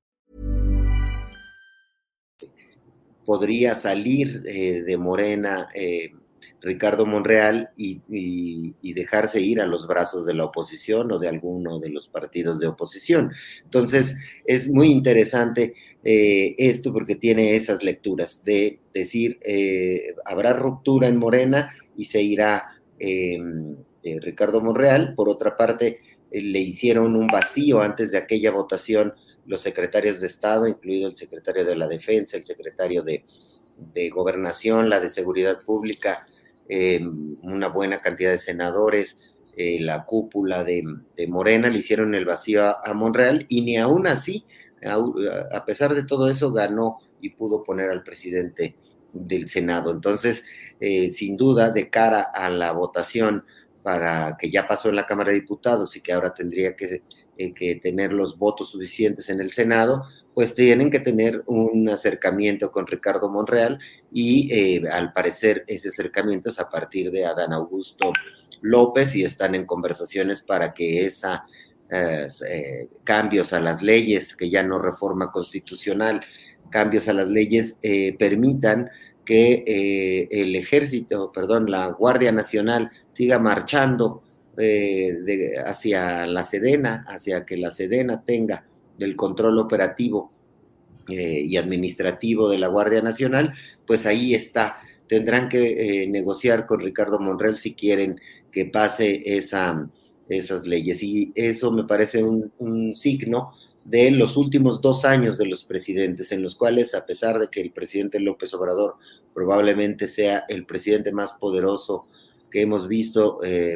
Podría 3.31 3.75
salir 3.75 4.43
eh, 4.45 4.83
de 4.85 4.97
Morena 4.97 5.69
eh, 5.73 6.11
Ricardo 6.59 7.05
Monreal 7.05 7.69
y, 7.77 8.01
dejarse 8.81 9.39
ir 9.39 9.61
a 9.61 9.65
los 9.65 9.87
brazos 9.87 10.25
de 10.25 10.33
la 10.33 10.43
oposición 10.43 11.09
o 11.13 11.17
de 11.17 11.29
alguno 11.29 11.79
de 11.79 11.87
los 11.87 12.09
partidos 12.09 12.59
de 12.59 12.67
oposición. 12.67 13.31
Entonces, 13.63 14.17
es 14.45 14.67
muy 14.67 14.91
interesante 14.91 15.75
eh, 16.03 16.55
esto 16.57 16.91
porque 16.91 17.15
tiene 17.15 17.55
esas 17.55 17.81
lecturas 17.83 18.43
de 18.43 18.79
decir, 18.93 19.39
habrá 20.25 20.51
ruptura 20.51 21.07
en 21.07 21.15
Morena 21.15 21.73
y 21.95 22.03
se 22.03 22.21
irá 22.21 22.81
Ricardo 24.03 24.59
Monreal. 24.59 25.13
Por 25.15 25.29
otra 25.29 25.55
parte, 25.55 26.01
le 26.31 26.59
hicieron 26.59 27.15
un 27.15 27.27
vacío 27.27 27.79
antes 27.79 28.11
de 28.11 28.17
aquella 28.17 28.51
votación 28.51 29.13
los 29.45 29.61
secretarios 29.61 30.19
de 30.21 30.27
Estado, 30.27 30.67
incluido 30.67 31.09
el 31.09 31.17
secretario 31.17 31.65
de 31.65 31.75
la 31.75 31.87
Defensa, 31.87 32.37
el 32.37 32.45
secretario 32.45 33.01
de, 33.03 33.25
de 33.93 34.09
Gobernación, 34.09 34.89
la 34.89 34.99
de 34.99 35.09
Seguridad 35.09 35.61
Pública, 35.61 36.27
eh, 36.69 37.01
una 37.41 37.67
buena 37.69 37.99
cantidad 38.01 38.31
de 38.31 38.37
senadores, 38.37 39.17
eh, 39.57 39.79
la 39.81 40.05
cúpula 40.05 40.63
de, 40.63 40.83
de 41.17 41.27
Morena, 41.27 41.69
le 41.69 41.79
hicieron 41.79 42.15
el 42.15 42.25
vacío 42.25 42.63
a, 42.63 42.81
a 42.83 42.93
Monreal 42.93 43.45
y 43.49 43.61
ni 43.61 43.77
aún 43.77 44.07
así, 44.07 44.45
au- 44.81 45.15
a 45.51 45.65
pesar 45.65 45.93
de 45.93 46.03
todo 46.03 46.29
eso, 46.29 46.51
ganó 46.51 46.99
y 47.19 47.31
pudo 47.31 47.63
poner 47.63 47.89
al 47.89 48.03
presidente 48.03 48.75
del 49.11 49.49
Senado. 49.49 49.91
Entonces, 49.91 50.43
eh, 50.79 51.09
sin 51.09 51.35
duda, 51.35 51.69
de 51.71 51.89
cara 51.89 52.21
a 52.21 52.49
la 52.49 52.71
votación 52.71 53.43
para 53.83 54.37
que 54.39 54.49
ya 54.49 54.67
pasó 54.67 54.89
en 54.89 54.95
la 54.95 55.05
Cámara 55.05 55.31
de 55.31 55.39
Diputados 55.41 55.95
y 55.97 56.01
que 56.01 56.13
ahora 56.13 56.33
tendría 56.33 56.75
que, 56.75 57.01
eh, 57.37 57.53
que 57.53 57.75
tener 57.75 58.11
los 58.11 58.37
votos 58.37 58.71
suficientes 58.71 59.29
en 59.29 59.39
el 59.39 59.51
Senado, 59.51 60.03
pues 60.33 60.53
tienen 60.53 60.91
que 60.91 60.99
tener 60.99 61.43
un 61.45 61.87
acercamiento 61.87 62.71
con 62.71 62.87
Ricardo 62.87 63.29
Monreal 63.29 63.79
y 64.11 64.51
eh, 64.51 64.83
al 64.91 65.13
parecer 65.13 65.63
ese 65.67 65.89
acercamiento 65.89 66.49
es 66.49 66.59
a 66.59 66.69
partir 66.69 67.09
de 67.09 67.25
Adán 67.25 67.53
Augusto 67.53 68.11
López 68.61 69.15
y 69.15 69.23
están 69.23 69.55
en 69.55 69.65
conversaciones 69.65 70.41
para 70.41 70.73
que 70.73 71.05
esa 71.05 71.45
eh, 71.89 72.87
cambios 73.03 73.53
a 73.53 73.59
las 73.59 73.81
leyes, 73.81 74.35
que 74.35 74.49
ya 74.49 74.63
no 74.63 74.77
reforma 74.79 75.31
constitucional, 75.31 76.21
cambios 76.69 77.07
a 77.07 77.13
las 77.13 77.27
leyes 77.27 77.79
permitan 78.17 78.89
que 79.25 80.27
el 80.29 80.55
ejército, 80.55 81.31
perdón, 81.31 81.69
la 81.69 81.87
Guardia 81.89 82.31
Nacional 82.31 82.91
siga 83.09 83.39
marchando 83.39 84.23
eh, 84.57 85.17
de- 85.23 85.57
hacia 85.65 86.25
la 86.25 86.43
Sedena, 86.43 87.05
hacia 87.07 87.45
que 87.45 87.57
la 87.57 87.71
Sedena 87.71 88.23
tenga 88.23 88.65
el 88.99 89.15
control 89.15 89.59
operativo 89.59 90.31
eh, 91.09 91.43
y 91.47 91.57
administrativo 91.57 92.49
de 92.49 92.59
la 92.59 92.67
Guardia 92.67 93.01
Nacional, 93.01 93.53
pues 93.87 94.05
ahí 94.05 94.35
está. 94.35 94.77
Tendrán 95.07 95.49
que 95.49 96.03
eh, 96.03 96.07
negociar 96.07 96.65
con 96.65 96.79
Ricardo 96.79 97.19
Monreal 97.19 97.57
si 97.57 97.73
quieren 97.73 98.19
que 98.51 98.65
pase 98.65 99.23
esa, 99.25 99.89
esas 100.29 100.65
leyes. 100.67 101.01
Y 101.03 101.31
eso 101.35 101.71
me 101.71 101.83
parece 101.85 102.23
un, 102.23 102.51
un 102.59 102.93
signo 102.93 103.53
de 103.83 104.11
los 104.11 104.37
últimos 104.37 104.79
dos 104.79 105.03
años 105.05 105.37
de 105.37 105.47
los 105.47 105.63
presidentes, 105.65 106.31
en 106.31 106.43
los 106.43 106.55
cuales, 106.55 106.93
a 106.93 107.05
pesar 107.05 107.39
de 107.39 107.47
que 107.47 107.61
el 107.61 107.71
presidente 107.71 108.19
López 108.19 108.53
Obrador 108.53 108.95
probablemente 109.33 110.07
sea 110.07 110.45
el 110.47 110.65
presidente 110.65 111.11
más 111.11 111.33
poderoso 111.33 112.05
que 112.51 112.61
hemos 112.61 112.87
visto 112.87 113.39
eh, 113.43 113.75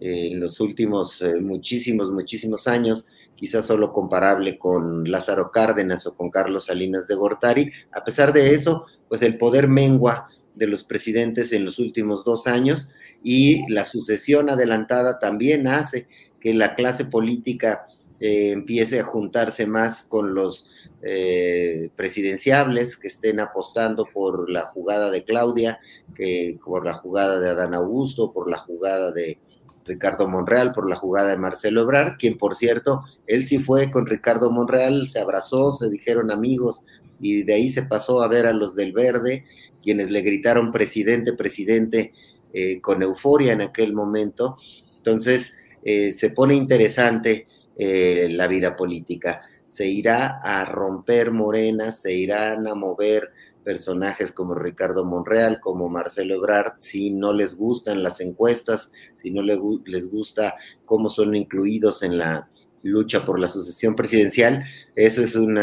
en 0.00 0.40
los 0.40 0.60
últimos 0.60 1.22
eh, 1.22 1.40
muchísimos, 1.40 2.10
muchísimos 2.10 2.66
años, 2.66 3.06
quizás 3.34 3.66
solo 3.66 3.92
comparable 3.92 4.58
con 4.58 5.10
Lázaro 5.10 5.50
Cárdenas 5.50 6.06
o 6.06 6.14
con 6.14 6.30
Carlos 6.30 6.66
Salinas 6.66 7.06
de 7.06 7.14
Gortari. 7.14 7.70
A 7.92 8.04
pesar 8.04 8.32
de 8.32 8.54
eso, 8.54 8.86
pues 9.08 9.22
el 9.22 9.38
poder 9.38 9.68
mengua 9.68 10.28
de 10.54 10.66
los 10.66 10.84
presidentes 10.84 11.52
en 11.52 11.64
los 11.64 11.78
últimos 11.78 12.24
dos 12.24 12.46
años 12.46 12.90
y 13.22 13.70
la 13.70 13.84
sucesión 13.84 14.48
adelantada 14.48 15.18
también 15.18 15.66
hace 15.68 16.08
que 16.40 16.54
la 16.54 16.74
clase 16.74 17.04
política 17.04 17.86
eh, 18.18 18.50
empiece 18.52 19.00
a 19.00 19.04
juntarse 19.04 19.66
más 19.66 20.04
con 20.04 20.34
los 20.34 20.66
eh, 21.02 21.90
presidenciables 21.94 22.96
que 22.96 23.08
estén 23.08 23.40
apostando 23.40 24.06
por 24.06 24.48
la 24.50 24.62
jugada 24.62 25.10
de 25.10 25.24
Claudia, 25.24 25.78
que 26.14 26.58
por 26.64 26.86
la 26.86 26.94
jugada 26.94 27.38
de 27.38 27.50
Adán 27.50 27.74
Augusto, 27.74 28.32
por 28.32 28.50
la 28.50 28.58
jugada 28.58 29.12
de 29.12 29.38
Ricardo 29.86 30.28
Monreal, 30.28 30.72
por 30.72 30.88
la 30.88 30.96
jugada 30.96 31.30
de 31.30 31.36
Marcelo 31.36 31.82
Ebrard, 31.82 32.16
quien 32.18 32.38
por 32.38 32.54
cierto, 32.54 33.04
él 33.26 33.46
sí 33.46 33.58
fue 33.58 33.90
con 33.90 34.06
Ricardo 34.06 34.50
Monreal, 34.50 35.08
se 35.08 35.20
abrazó, 35.20 35.72
se 35.72 35.88
dijeron 35.88 36.30
amigos 36.30 36.84
y 37.20 37.42
de 37.42 37.54
ahí 37.54 37.70
se 37.70 37.82
pasó 37.82 38.22
a 38.22 38.28
ver 38.28 38.46
a 38.46 38.52
los 38.52 38.74
del 38.74 38.92
verde, 38.92 39.44
quienes 39.82 40.10
le 40.10 40.22
gritaron 40.22 40.72
presidente, 40.72 41.32
presidente, 41.32 42.12
eh, 42.52 42.80
con 42.80 43.02
euforia 43.02 43.52
en 43.52 43.60
aquel 43.60 43.92
momento. 43.92 44.56
Entonces, 44.96 45.54
eh, 45.84 46.12
se 46.12 46.30
pone 46.30 46.54
interesante 46.54 47.46
eh, 47.76 48.28
la 48.30 48.48
vida 48.48 48.74
política. 48.74 49.42
Se 49.68 49.86
irá 49.86 50.40
a 50.42 50.64
romper 50.64 51.30
Morena, 51.30 51.92
se 51.92 52.14
irán 52.14 52.66
a 52.66 52.74
mover 52.74 53.30
personajes 53.66 54.30
como 54.30 54.54
Ricardo 54.54 55.04
Monreal, 55.04 55.58
como 55.60 55.88
Marcelo 55.88 56.36
Ebrard, 56.36 56.74
si 56.78 57.10
no 57.10 57.32
les 57.32 57.56
gustan 57.56 58.04
las 58.04 58.20
encuestas, 58.20 58.92
si 59.16 59.32
no 59.32 59.42
les, 59.42 59.58
gu- 59.58 59.82
les 59.86 60.08
gusta 60.08 60.54
cómo 60.84 61.08
son 61.10 61.34
incluidos 61.34 62.04
en 62.04 62.16
la 62.16 62.48
lucha 62.84 63.24
por 63.24 63.40
la 63.40 63.48
sucesión 63.48 63.96
presidencial, 63.96 64.64
eso 64.94 65.24
es 65.24 65.34
un 65.34 65.58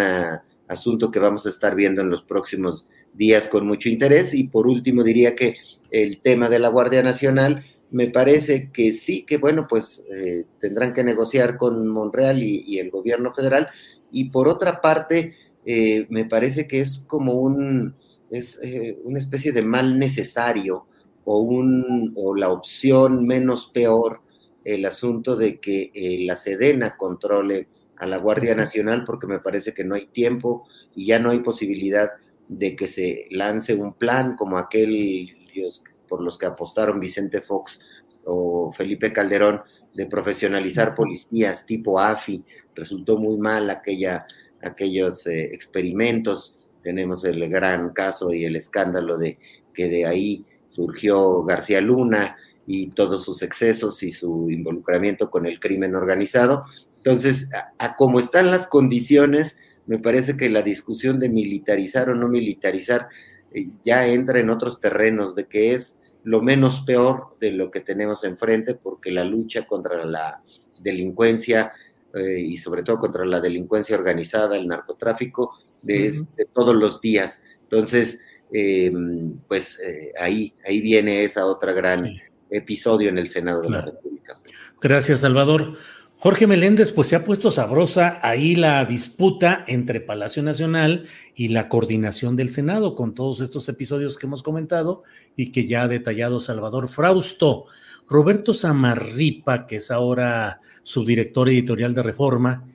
asunto 0.67 1.11
que 1.11 1.19
vamos 1.19 1.45
a 1.45 1.49
estar 1.49 1.75
viendo 1.75 2.01
en 2.01 2.09
los 2.09 2.23
próximos 2.23 2.87
días 3.13 3.47
con 3.47 3.65
mucho 3.65 3.87
interés. 3.87 4.33
Y 4.33 4.49
por 4.49 4.67
último, 4.67 5.01
diría 5.01 5.33
que 5.33 5.55
el 5.89 6.19
tema 6.19 6.49
de 6.49 6.59
la 6.59 6.67
Guardia 6.67 7.03
Nacional, 7.03 7.63
me 7.89 8.07
parece 8.09 8.69
que 8.73 8.91
sí, 8.91 9.23
que 9.25 9.37
bueno, 9.37 9.65
pues 9.69 10.03
eh, 10.13 10.43
tendrán 10.59 10.91
que 10.91 11.05
negociar 11.05 11.55
con 11.55 11.87
Monreal 11.87 12.43
y 12.43 12.79
el 12.79 12.89
gobierno 12.91 13.31
federal. 13.31 13.69
Y 14.11 14.29
por 14.29 14.49
otra 14.49 14.81
parte, 14.81 15.35
eh, 15.65 16.05
me 16.09 16.25
parece 16.25 16.67
que 16.67 16.81
es 16.81 17.05
como 17.07 17.33
un, 17.33 17.95
es 18.29 18.59
eh, 18.63 18.97
una 19.03 19.19
especie 19.19 19.51
de 19.51 19.63
mal 19.63 19.97
necesario 19.99 20.87
o, 21.25 21.39
un, 21.39 22.13
o 22.15 22.35
la 22.35 22.51
opción 22.51 23.25
menos 23.25 23.67
peor 23.73 24.21
el 24.63 24.85
asunto 24.85 25.35
de 25.35 25.59
que 25.59 25.91
eh, 25.93 26.25
la 26.25 26.35
Sedena 26.35 26.95
controle 26.97 27.67
a 27.97 28.05
la 28.05 28.17
Guardia 28.17 28.55
Nacional 28.55 29.03
porque 29.05 29.27
me 29.27 29.39
parece 29.39 29.73
que 29.73 29.83
no 29.83 29.95
hay 29.95 30.07
tiempo 30.07 30.67
y 30.95 31.07
ya 31.07 31.19
no 31.19 31.29
hay 31.29 31.39
posibilidad 31.39 32.11
de 32.47 32.75
que 32.75 32.87
se 32.87 33.27
lance 33.31 33.73
un 33.73 33.93
plan 33.93 34.35
como 34.35 34.57
aquellos 34.57 35.83
por 36.07 36.21
los 36.21 36.37
que 36.37 36.45
apostaron 36.45 36.99
Vicente 36.99 37.41
Fox 37.41 37.79
o 38.25 38.71
Felipe 38.73 39.11
Calderón 39.11 39.61
de 39.93 40.05
profesionalizar 40.05 40.95
policías 40.95 41.65
tipo 41.65 41.99
AFI. 41.99 42.43
Resultó 42.75 43.17
muy 43.17 43.37
mal 43.37 43.69
aquella, 43.69 44.25
aquellos 44.63 45.25
eh, 45.27 45.53
experimentos. 45.53 46.57
Tenemos 46.81 47.23
el 47.25 47.49
gran 47.49 47.91
caso 47.91 48.33
y 48.33 48.45
el 48.45 48.55
escándalo 48.55 49.17
de 49.17 49.37
que 49.73 49.89
de 49.89 50.05
ahí 50.05 50.45
surgió 50.69 51.43
García 51.43 51.81
Luna 51.81 52.37
y 52.65 52.91
todos 52.91 53.23
sus 53.23 53.41
excesos 53.41 54.03
y 54.03 54.13
su 54.13 54.49
involucramiento 54.49 55.29
con 55.29 55.45
el 55.45 55.59
crimen 55.59 55.95
organizado. 55.95 56.65
Entonces, 56.97 57.49
a, 57.53 57.73
a 57.85 57.95
como 57.95 58.19
están 58.19 58.51
las 58.51 58.67
condiciones, 58.67 59.57
me 59.85 59.99
parece 59.99 60.37
que 60.37 60.49
la 60.49 60.61
discusión 60.61 61.19
de 61.19 61.29
militarizar 61.29 62.09
o 62.09 62.15
no 62.15 62.27
militarizar 62.27 63.09
eh, 63.53 63.67
ya 63.83 64.07
entra 64.07 64.39
en 64.39 64.49
otros 64.49 64.79
terrenos, 64.79 65.35
de 65.35 65.45
que 65.45 65.73
es 65.73 65.95
lo 66.23 66.41
menos 66.41 66.81
peor 66.81 67.35
de 67.39 67.51
lo 67.51 67.69
que 67.69 67.81
tenemos 67.81 68.23
enfrente, 68.23 68.75
porque 68.75 69.11
la 69.11 69.23
lucha 69.23 69.65
contra 69.65 70.05
la 70.05 70.41
delincuencia 70.79 71.73
eh, 72.13 72.39
y 72.39 72.57
sobre 72.57 72.83
todo 72.83 72.99
contra 72.99 73.25
la 73.25 73.39
delincuencia 73.39 73.95
organizada, 73.95 74.57
el 74.57 74.67
narcotráfico, 74.67 75.57
de, 75.81 76.13
todos 76.53 76.75
los 76.75 77.01
días. 77.01 77.43
Entonces, 77.63 78.21
em, 78.51 79.37
pues 79.47 79.79
eh, 79.79 80.13
ahí, 80.19 80.53
ahí 80.65 80.81
viene 80.81 81.23
esa 81.23 81.45
otra 81.45 81.73
gran 81.73 82.09
episodio 82.49 83.09
en 83.09 83.17
el 83.17 83.29
Senado 83.29 83.61
de 83.61 83.69
la 83.69 83.81
República. 83.81 84.39
Gracias, 84.81 85.21
Salvador. 85.21 85.75
Jorge 86.23 86.47
Meléndez, 86.47 86.91
pues 86.91 87.09
se 87.09 87.17
ha 87.17 87.25
puesto 87.25 87.51
sabrosa 87.51 88.19
ahí 88.21 88.55
la 88.55 88.85
disputa 88.85 89.65
entre 89.67 89.99
Palacio 89.99 90.41
Nacional 90.41 91.05
y 91.35 91.49
la 91.49 91.67
coordinación 91.67 92.37
del 92.37 92.49
Senado 92.49 92.95
con 92.95 93.13
todos 93.13 93.41
estos 93.41 93.67
episodios 93.67 94.17
que 94.17 94.27
hemos 94.27 94.41
comentado 94.41 95.03
y 95.35 95.51
que 95.51 95.67
ya 95.67 95.83
ha 95.83 95.87
detallado 95.89 96.39
Salvador 96.39 96.87
Frausto. 96.87 97.65
Roberto 98.07 98.53
Samarripa, 98.53 99.65
que 99.65 99.77
es 99.77 99.91
ahora 99.91 100.61
subdirector 100.83 101.49
editorial 101.49 101.93
de 101.93 102.03
Reforma, 102.03 102.67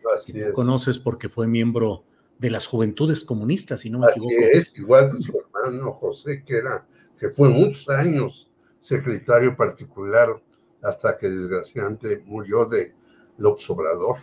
conoces 0.52 0.98
porque 0.98 1.28
fue 1.28 1.46
miembro 1.46 2.04
de 2.38 2.50
las 2.50 2.66
Juventudes 2.66 3.24
Comunistas, 3.24 3.80
si 3.80 3.90
no 3.90 3.98
me 3.98 4.06
equivoco. 4.10 4.32
es, 4.52 4.76
igual 4.78 5.10
que 5.10 5.22
su 5.22 5.38
hermano 5.38 5.90
José, 5.92 6.42
que 6.44 6.58
era, 6.58 6.86
que 7.18 7.28
fue 7.30 7.48
muchos 7.48 7.88
años 7.88 8.48
secretario 8.80 9.56
particular 9.56 10.40
hasta 10.82 11.16
que 11.16 11.28
desgraciadamente 11.28 12.22
murió 12.24 12.64
de 12.64 12.94
López 13.38 13.68
Obrador. 13.70 14.16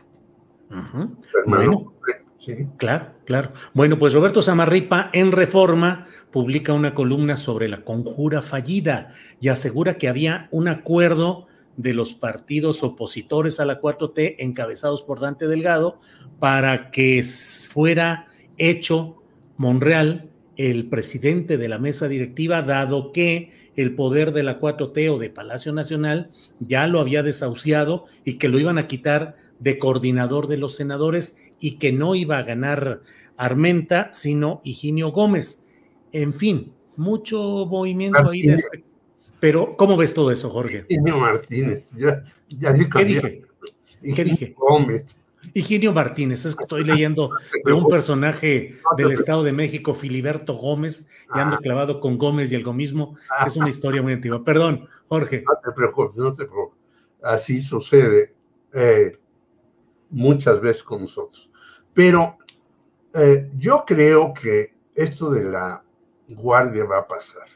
bueno, 1.46 1.94
sí. 2.38 2.68
Claro, 2.78 3.15
claro. 3.26 3.52
Bueno, 3.74 3.98
pues 3.98 4.14
Roberto 4.14 4.42
Samarripa 4.42 5.10
en 5.14 5.32
Reforma 5.32 6.08
publica 6.32 6.74
una 6.74 6.94
columna 6.94 7.38
sobre 7.38 7.68
la 7.68 7.84
conjura 7.84 8.42
fallida 8.42 9.10
y 9.42 9.50
asegura 9.50 9.98
que 9.98 10.08
había 10.08 10.48
un 10.52 10.68
acuerdo 10.68 11.48
de 11.78 11.94
los 11.94 12.14
partidos 12.14 12.84
opositores 12.84 13.60
a 13.60 13.66
la 13.66 13.82
4T 13.82 14.36
encabezados 14.40 15.04
por 15.04 15.20
Dante 15.20 15.48
Delgado 15.48 15.98
para 16.40 16.92
que 16.92 17.22
fuera 17.70 18.28
hecho 18.58 19.22
Monreal 19.58 20.30
el 20.58 20.88
presidente 20.88 21.58
de 21.58 21.68
la 21.68 21.80
mesa 21.80 22.08
directiva, 22.08 22.62
dado 22.62 23.12
que 23.12 23.52
el 23.76 23.94
poder 23.96 24.32
de 24.32 24.44
la 24.44 24.60
4T 24.60 25.12
o 25.12 25.20
de 25.20 25.30
Palacio 25.30 25.74
Nacional 25.74 26.32
ya 26.60 26.88
lo 26.88 27.00
había 27.00 27.24
desahuciado 27.24 28.06
y 28.24 28.36
que 28.36 28.48
lo 28.48 28.60
iban 28.60 28.78
a 28.78 28.88
quitar 28.88 29.36
de 29.60 29.80
coordinador 29.80 30.48
de 30.48 30.58
los 30.58 30.76
senadores 30.76 31.38
y 31.60 31.78
que 31.78 31.92
no 31.92 32.16
iba 32.16 32.38
a 32.38 32.44
ganar 32.44 33.02
Armenta, 33.38 34.10
sino 34.14 34.62
Higinio 34.64 35.12
Gómez. 35.12 35.68
En 36.12 36.34
fin, 36.34 36.74
mucho 36.96 37.66
movimiento 37.66 38.30
ahí. 38.30 38.44
Pero, 39.40 39.76
¿cómo 39.78 39.98
ves 39.98 40.14
todo 40.14 40.32
eso, 40.32 40.50
Jorge? 40.50 40.86
Higinio 40.88 41.18
Martínez, 41.18 41.92
ya, 41.96 42.24
ya 42.50 42.74
¿Qué 42.74 43.06
dije? 43.06 43.42
¿Qué 44.16 44.24
dije? 44.24 44.56
Gómez. 44.58 45.18
Higinio 45.54 45.94
Martínez, 45.94 46.46
es 46.46 46.56
que 46.56 46.64
estoy 46.64 46.84
leyendo 46.84 47.32
de 47.66 47.74
un 47.74 47.88
personaje 47.88 48.76
del 48.98 49.12
Estado 49.12 49.44
de 49.44 49.54
México, 49.54 49.94
Filiberto 49.94 50.56
Gómez, 50.56 51.10
y 51.36 51.40
ando 51.40 51.58
ah. 51.58 51.60
clavado 51.62 52.00
con 52.00 52.18
Gómez 52.18 52.52
y 52.52 52.56
el 52.56 52.64
gomismo, 52.64 53.16
es 53.46 53.56
una 53.56 53.70
historia 53.70 54.02
muy 54.02 54.14
antigua. 54.14 54.44
Perdón, 54.44 54.88
Jorge. 55.08 55.44
No 55.46 55.60
te 55.64 55.72
preocupes, 55.72 56.18
no 56.18 56.34
te 56.34 56.46
preocupes. 56.46 56.80
Así 57.22 57.62
sucede 57.62 58.34
eh, 58.74 59.18
muchas 60.16 60.60
veces 60.60 60.84
con 60.84 61.02
nosotros. 61.02 61.52
Pero 61.94 62.38
eh, 63.14 63.52
yo 63.56 63.84
creo 63.86 64.34
que 64.34 64.74
esto 64.96 65.30
de 65.30 65.44
la 65.44 65.84
guardia 66.30 66.86
va 66.86 67.00
a 67.00 67.08
pasar. 67.08 67.48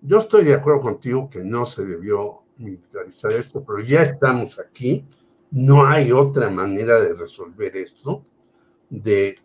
Yo 0.00 0.18
estoy 0.18 0.44
de 0.44 0.54
acuerdo 0.54 0.80
contigo 0.80 1.28
que 1.30 1.44
no 1.44 1.64
se 1.64 1.84
debió 1.84 2.42
militarizar 2.56 3.32
esto, 3.32 3.62
pero 3.64 3.80
ya 3.80 4.02
estamos 4.02 4.58
aquí 4.58 5.06
no 5.50 5.86
hay 5.86 6.12
otra 6.12 6.50
manera 6.50 7.00
de 7.00 7.14
resolver 7.14 7.76
esto, 7.76 8.22
de 8.90 9.38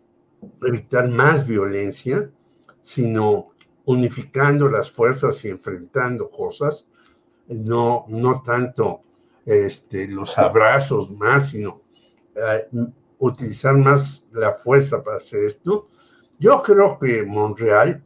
evitar 0.62 1.08
más 1.08 1.46
violencia, 1.46 2.30
sino 2.80 3.50
unificando 3.84 4.68
las 4.68 4.90
fuerzas 4.90 5.44
y 5.44 5.48
enfrentando 5.48 6.28
cosas, 6.28 6.88
no, 7.48 8.04
no 8.08 8.42
tanto 8.42 9.00
este, 9.44 10.08
los 10.08 10.36
abrazos 10.38 11.10
más, 11.10 11.50
sino 11.50 11.82
eh, 12.34 12.68
utilizar 13.18 13.76
más 13.76 14.26
la 14.32 14.52
fuerza 14.52 15.02
para 15.02 15.16
hacer 15.16 15.44
esto. 15.44 15.88
Yo 16.38 16.60
creo 16.62 16.98
que 16.98 17.24
Monreal 17.24 18.02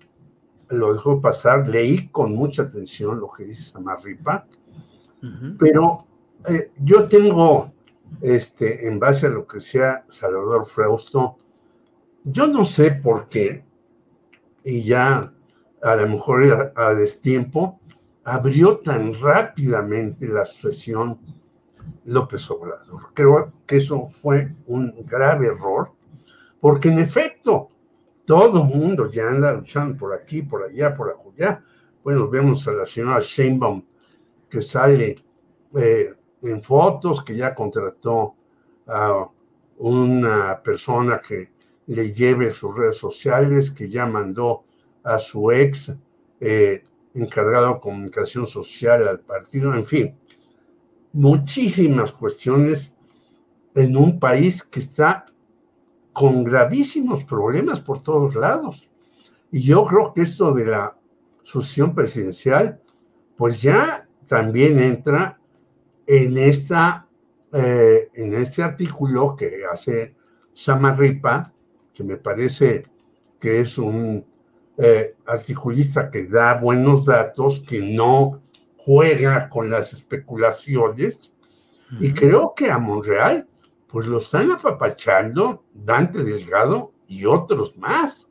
lo 0.68 0.92
dejó 0.92 1.20
pasar, 1.20 1.66
leí 1.68 2.08
con 2.08 2.34
mucha 2.34 2.62
atención 2.62 3.20
lo 3.20 3.28
que 3.28 3.44
dice 3.44 3.72
Samarripa, 3.72 4.46
pero 5.58 6.06
eh, 6.48 6.70
yo 6.78 7.08
tengo 7.08 7.72
este, 8.20 8.86
en 8.86 8.98
base 8.98 9.26
a 9.26 9.30
lo 9.30 9.46
que 9.46 9.60
sea 9.60 10.04
Salvador 10.08 10.64
Frausto, 10.64 11.36
yo 12.24 12.46
no 12.46 12.64
sé 12.64 12.92
por 12.92 13.28
qué, 13.28 13.64
y 14.64 14.82
ya 14.82 15.32
a 15.82 15.96
lo 15.96 16.08
mejor 16.08 16.72
a, 16.74 16.94
destiempo, 16.94 17.80
abrió 18.24 18.78
tan 18.78 19.14
rápidamente 19.14 20.26
la 20.26 20.44
sucesión 20.44 21.20
López 22.04 22.50
Obrador. 22.50 23.12
Creo 23.14 23.52
que 23.66 23.76
eso 23.76 24.06
fue 24.06 24.54
un 24.66 24.94
grave 25.04 25.48
error, 25.48 25.92
porque 26.60 26.88
en 26.88 26.98
efecto, 26.98 27.68
todo 28.24 28.62
el 28.62 28.68
mundo 28.68 29.10
ya 29.10 29.28
anda 29.28 29.52
luchando 29.52 29.96
por 29.96 30.12
aquí, 30.12 30.42
por 30.42 30.64
allá, 30.64 30.94
por 30.94 31.10
allá. 31.10 31.62
Bueno, 32.02 32.28
vemos 32.28 32.66
a 32.66 32.72
la 32.72 32.86
señora 32.86 33.20
Sheinbaum 33.20 33.84
que 34.48 34.60
sale 34.60 35.16
eh, 35.74 36.14
en 36.42 36.62
fotos, 36.62 37.22
que 37.22 37.36
ya 37.36 37.54
contrató 37.54 38.34
a 38.86 39.28
una 39.78 40.62
persona 40.62 41.20
que 41.26 41.50
le 41.86 42.12
lleve 42.12 42.52
sus 42.52 42.76
redes 42.76 42.96
sociales, 42.96 43.70
que 43.70 43.88
ya 43.88 44.06
mandó 44.06 44.64
a 45.02 45.18
su 45.18 45.50
ex 45.52 45.92
eh, 46.40 46.84
encargado 47.14 47.74
de 47.74 47.80
comunicación 47.80 48.46
social 48.46 49.06
al 49.08 49.20
partido, 49.20 49.74
en 49.74 49.84
fin, 49.84 50.18
muchísimas 51.16 52.12
cuestiones 52.12 52.94
en 53.74 53.96
un 53.96 54.20
país 54.20 54.62
que 54.62 54.80
está 54.80 55.24
con 56.12 56.44
gravísimos 56.44 57.24
problemas 57.24 57.80
por 57.80 58.02
todos 58.02 58.36
lados. 58.36 58.90
Y 59.50 59.60
yo 59.60 59.84
creo 59.84 60.12
que 60.12 60.22
esto 60.22 60.52
de 60.52 60.66
la 60.66 60.96
sucesión 61.42 61.94
presidencial, 61.94 62.80
pues 63.36 63.62
ya 63.62 64.06
también 64.26 64.78
entra 64.78 65.40
en, 66.06 66.36
esta, 66.36 67.06
eh, 67.52 68.10
en 68.14 68.34
este 68.34 68.62
artículo 68.62 69.36
que 69.36 69.62
hace 69.70 70.14
Samarripa, 70.52 71.52
que 71.94 72.04
me 72.04 72.16
parece 72.16 72.84
que 73.40 73.60
es 73.60 73.78
un 73.78 74.24
eh, 74.76 75.14
articulista 75.26 76.10
que 76.10 76.26
da 76.26 76.54
buenos 76.54 77.04
datos, 77.04 77.60
que 77.60 77.80
no 77.80 78.42
juega 78.76 79.48
con 79.48 79.70
las 79.70 79.92
especulaciones, 79.92 81.32
y 82.00 82.12
creo 82.12 82.52
que 82.54 82.70
a 82.70 82.78
Monreal, 82.78 83.48
pues 83.86 84.06
lo 84.06 84.18
están 84.18 84.50
apapachando 84.50 85.64
Dante 85.72 86.22
Delgado 86.24 86.92
y 87.06 87.24
otros 87.24 87.76
más. 87.78 88.28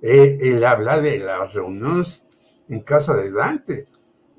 Eh, 0.00 0.38
él 0.40 0.64
habla 0.64 1.00
de 1.00 1.18
las 1.18 1.52
reuniones 1.54 2.26
en 2.68 2.80
casa 2.80 3.14
de 3.14 3.30
Dante 3.30 3.86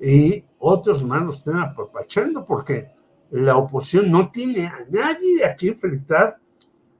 y 0.00 0.44
otros 0.58 1.04
más 1.04 1.22
lo 1.22 1.30
están 1.30 1.58
apapachando 1.58 2.44
porque 2.44 2.90
la 3.30 3.56
oposición 3.56 4.10
no 4.10 4.30
tiene 4.30 4.66
a 4.66 4.78
nadie 4.88 5.44
a 5.44 5.54
quien 5.54 5.74
enfrentar 5.74 6.38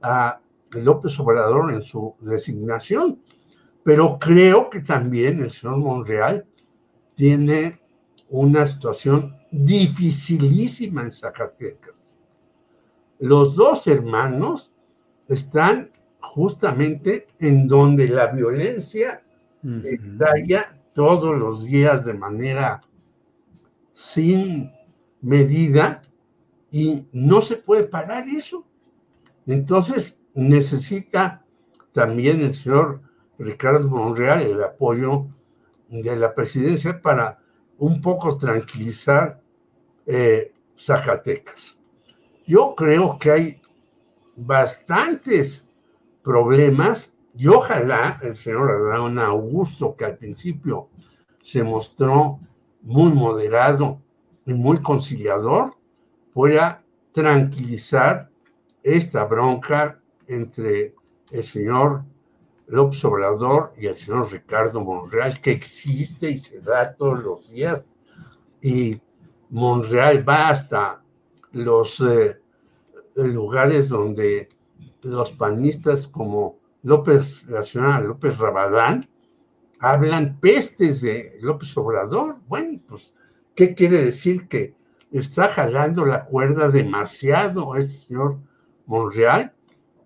a 0.01 0.39
López 0.71 1.19
Obrador 1.19 1.73
en 1.73 1.81
su 1.81 2.15
designación. 2.21 3.21
Pero 3.83 4.17
creo 4.19 4.69
que 4.69 4.79
también 4.79 5.41
el 5.41 5.51
señor 5.51 5.77
Monreal 5.77 6.45
tiene 7.15 7.80
una 8.31 8.65
situación 8.65 9.35
dificilísima 9.51 11.03
en 11.03 11.11
Zacatecas. 11.11 12.17
Los 13.19 13.55
dos 13.55 13.85
hermanos 13.87 14.71
están 15.27 15.91
justamente 16.21 17.27
en 17.39 17.67
donde 17.67 18.07
la 18.07 18.27
violencia 18.27 19.23
estalla 19.83 20.81
todos 20.93 21.37
los 21.37 21.65
días 21.65 22.03
de 22.05 22.13
manera 22.13 22.81
sin 23.93 24.71
medida 25.21 26.01
y 26.71 27.05
no 27.11 27.41
se 27.41 27.57
puede 27.57 27.83
parar 27.83 28.27
eso. 28.27 28.65
Entonces 29.45 30.15
necesita 30.33 31.45
también 31.91 32.41
el 32.41 32.53
señor 32.53 33.01
Ricardo 33.37 33.89
Monreal 33.89 34.41
el 34.41 34.63
apoyo 34.63 35.27
de 35.89 36.15
la 36.15 36.33
presidencia 36.33 37.01
para 37.01 37.39
un 37.81 37.99
poco 37.99 38.37
tranquilizar 38.37 39.41
eh, 40.05 40.53
Zacatecas. 40.77 41.79
Yo 42.45 42.75
creo 42.75 43.17
que 43.17 43.31
hay 43.31 43.61
bastantes 44.35 45.67
problemas 46.21 47.11
y 47.35 47.47
ojalá 47.47 48.19
el 48.21 48.35
señor 48.35 48.69
Adán 48.69 49.17
Augusto, 49.17 49.95
que 49.95 50.05
al 50.05 50.15
principio 50.15 50.89
se 51.41 51.63
mostró 51.63 52.39
muy 52.83 53.11
moderado 53.13 53.99
y 54.45 54.53
muy 54.53 54.79
conciliador, 54.79 55.73
pueda 56.33 56.83
tranquilizar 57.11 58.29
esta 58.83 59.23
bronca 59.25 59.99
entre 60.27 60.93
el 61.31 61.41
señor 61.41 62.03
López 62.71 63.03
Obrador 63.03 63.73
y 63.77 63.87
el 63.87 63.95
señor 63.95 64.31
Ricardo 64.31 64.79
Monreal, 64.79 65.41
que 65.41 65.51
existe 65.51 66.31
y 66.31 66.37
se 66.37 66.61
da 66.61 66.95
todos 66.95 67.21
los 67.21 67.51
días. 67.51 67.83
Y 68.61 68.99
Monreal 69.49 70.27
va 70.27 70.49
hasta 70.49 71.03
los 71.51 71.99
eh, 71.99 72.39
lugares 73.15 73.89
donde 73.89 74.47
los 75.01 75.31
panistas 75.33 76.07
como 76.07 76.59
López, 76.83 77.45
la 77.49 77.61
señora 77.61 77.99
López 77.99 78.37
Rabadán, 78.37 79.05
hablan 79.79 80.39
pestes 80.39 81.01
de 81.01 81.37
López 81.41 81.75
Obrador. 81.75 82.37
Bueno, 82.47 82.79
pues, 82.87 83.13
¿qué 83.53 83.73
quiere 83.73 84.05
decir? 84.05 84.47
Que 84.47 84.75
está 85.11 85.49
jalando 85.49 86.05
la 86.05 86.23
cuerda 86.23 86.69
demasiado 86.69 87.75
este 87.75 87.95
señor 87.95 88.39
Monreal 88.85 89.53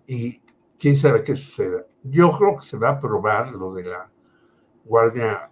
y 0.04 0.40
quién 0.80 0.96
sabe 0.96 1.22
qué 1.22 1.36
suceda. 1.36 1.86
Yo 2.10 2.30
creo 2.32 2.56
que 2.56 2.64
se 2.64 2.76
va 2.76 2.90
a 2.90 2.92
aprobar 2.92 3.52
lo 3.52 3.72
de 3.74 3.84
la 3.84 4.10
Guardia 4.84 5.50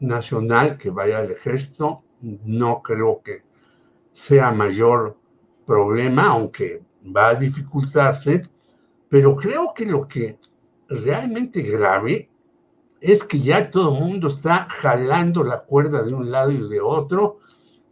Nacional 0.00 0.76
que 0.76 0.90
vaya 0.90 1.18
al 1.18 1.30
ejército. 1.30 2.02
No 2.20 2.82
creo 2.82 3.22
que 3.22 3.42
sea 4.12 4.50
mayor 4.52 5.16
problema, 5.66 6.28
aunque 6.28 6.82
va 7.14 7.28
a 7.28 7.34
dificultarse, 7.34 8.42
pero 9.08 9.36
creo 9.36 9.72
que 9.74 9.86
lo 9.86 10.08
que 10.08 10.38
realmente 10.88 11.62
grave 11.62 12.30
es 13.00 13.24
que 13.24 13.38
ya 13.38 13.70
todo 13.70 13.94
el 13.94 14.00
mundo 14.00 14.28
está 14.28 14.66
jalando 14.70 15.44
la 15.44 15.58
cuerda 15.58 16.02
de 16.02 16.14
un 16.14 16.30
lado 16.30 16.50
y 16.50 16.68
de 16.68 16.80
otro, 16.80 17.38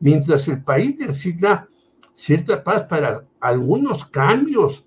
mientras 0.00 0.48
el 0.48 0.62
país 0.62 0.96
necesita 0.98 1.68
cierta 2.14 2.62
paz 2.64 2.84
para 2.84 3.24
algunos 3.40 4.04
cambios 4.06 4.86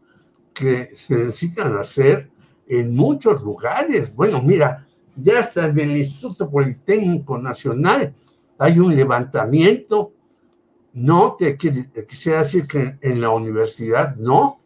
que 0.53 0.91
se 0.95 1.15
necesitan 1.17 1.77
hacer 1.77 2.31
en 2.67 2.95
muchos 2.95 3.41
lugares. 3.43 4.13
Bueno, 4.13 4.41
mira, 4.41 4.85
ya 5.15 5.39
hasta 5.39 5.65
en 5.67 5.79
el 5.79 5.97
Instituto 5.97 6.49
Politécnico 6.49 7.37
Nacional 7.37 8.13
hay 8.57 8.79
un 8.79 8.95
levantamiento, 8.95 10.13
no 10.93 11.35
te 11.37 11.57
quisiera 11.57 12.39
decir 12.39 12.67
que 12.67 12.97
en 13.01 13.21
la 13.21 13.29
universidad 13.29 14.15
no, 14.15 14.61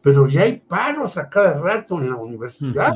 pero 0.00 0.28
ya 0.28 0.42
hay 0.42 0.58
paros 0.58 1.16
a 1.16 1.28
cada 1.28 1.54
rato 1.54 1.98
en 2.00 2.10
la 2.10 2.16
universidad. 2.16 2.94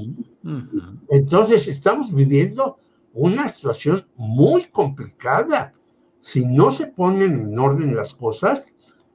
Entonces 1.09 1.69
estamos 1.69 2.15
viviendo 2.15 2.79
una 3.15 3.49
situación 3.49 4.07
muy 4.17 4.65
complicada. 4.65 5.73
Si 6.21 6.45
no 6.45 6.71
se 6.71 6.87
ponen 6.87 7.41
en 7.41 7.59
orden 7.59 7.97
las 7.97 8.15
cosas, 8.15 8.65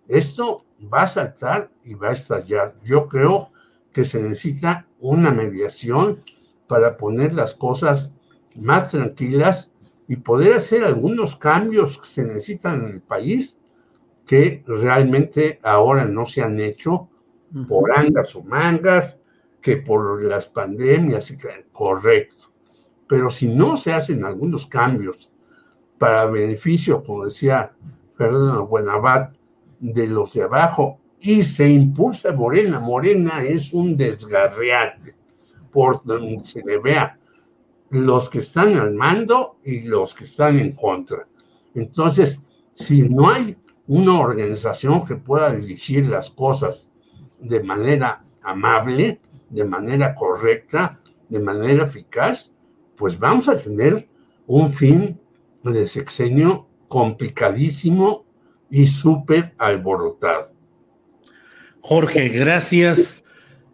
esto 0.07 0.65
va 0.91 1.03
a 1.03 1.07
saltar 1.07 1.71
y 1.83 1.93
va 1.93 2.09
a 2.09 2.13
estallar. 2.13 2.75
Yo 2.83 3.07
creo 3.07 3.49
que 3.93 4.03
se 4.03 4.21
necesita 4.21 4.87
una 4.99 5.31
mediación 5.31 6.21
para 6.67 6.97
poner 6.97 7.33
las 7.33 7.55
cosas 7.55 8.11
más 8.59 8.91
tranquilas 8.91 9.73
y 10.07 10.17
poder 10.17 10.53
hacer 10.53 10.83
algunos 10.83 11.35
cambios 11.35 11.99
que 11.99 12.05
se 12.05 12.23
necesitan 12.23 12.85
en 12.85 12.91
el 12.93 13.01
país 13.01 13.59
que 14.25 14.63
realmente 14.65 15.59
ahora 15.63 16.05
no 16.05 16.25
se 16.25 16.41
han 16.41 16.59
hecho 16.59 17.09
por 17.67 17.95
angas 17.95 18.35
o 18.35 18.43
mangas, 18.43 19.19
que 19.61 19.77
por 19.77 20.23
las 20.23 20.47
pandemias, 20.47 21.35
correcto. 21.71 22.51
Pero 23.07 23.29
si 23.29 23.47
no 23.47 23.77
se 23.77 23.93
hacen 23.93 24.25
algunos 24.25 24.65
cambios 24.65 25.29
para 25.99 26.25
beneficio, 26.25 27.03
como 27.03 27.25
decía 27.25 27.73
Fernando 28.17 28.67
Buenabat, 28.67 29.35
de 29.79 30.07
los 30.07 30.33
de 30.33 30.43
abajo 30.43 30.99
y 31.23 31.41
se 31.41 31.69
impulsa 31.69 32.33
Morena. 32.33 32.81
Morena 32.81 33.41
es 33.43 33.73
un 33.73 33.95
desgarriate 33.95 35.15
por 35.71 36.03
donde 36.03 36.43
se 36.43 36.61
le 36.61 36.77
vea 36.79 37.17
los 37.91 38.29
que 38.29 38.39
están 38.39 38.75
al 38.75 38.93
mando 38.93 39.57
y 39.63 39.83
los 39.83 40.13
que 40.13 40.25
están 40.25 40.59
en 40.59 40.73
contra. 40.73 41.25
Entonces, 41.75 42.39
si 42.73 43.07
no 43.07 43.29
hay 43.29 43.55
una 43.87 44.19
organización 44.19 45.05
que 45.05 45.15
pueda 45.15 45.53
dirigir 45.53 46.07
las 46.07 46.29
cosas 46.29 46.91
de 47.39 47.63
manera 47.63 48.25
amable, 48.41 49.21
de 49.49 49.63
manera 49.63 50.13
correcta, 50.13 50.99
de 51.29 51.39
manera 51.39 51.85
eficaz, 51.85 52.53
pues 52.97 53.17
vamos 53.17 53.47
a 53.47 53.57
tener 53.57 54.09
un 54.45 54.69
fin 54.69 55.21
de 55.63 55.87
sexenio 55.87 56.67
complicadísimo 56.89 58.25
y 58.69 58.87
súper 58.87 59.53
alborotado. 59.57 60.52
Jorge, 61.85 62.29
gracias. 62.29 63.25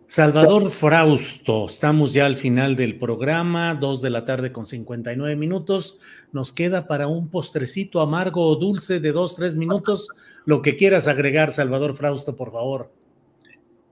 Salvador 0.07 0.71
Frausto, 0.71 1.67
estamos 1.67 2.11
ya 2.11 2.25
al 2.25 2.37
final 2.37 2.75
del 2.75 2.97
programa, 2.97 3.75
dos 3.75 4.01
de 4.01 4.09
la 4.09 4.25
tarde 4.25 4.51
con 4.51 4.65
59 4.65 5.35
minutos. 5.35 5.99
Nos 6.31 6.51
queda 6.51 6.87
para 6.87 7.05
un 7.05 7.29
postrecito 7.29 8.01
amargo 8.01 8.47
o 8.47 8.55
dulce 8.55 8.99
de 8.99 9.11
dos, 9.11 9.35
tres 9.35 9.55
minutos. 9.55 10.07
Lo 10.45 10.63
que 10.63 10.75
quieras 10.75 11.07
agregar, 11.07 11.53
Salvador 11.53 11.93
Frausto, 11.93 12.35
por 12.35 12.51
favor. 12.51 12.91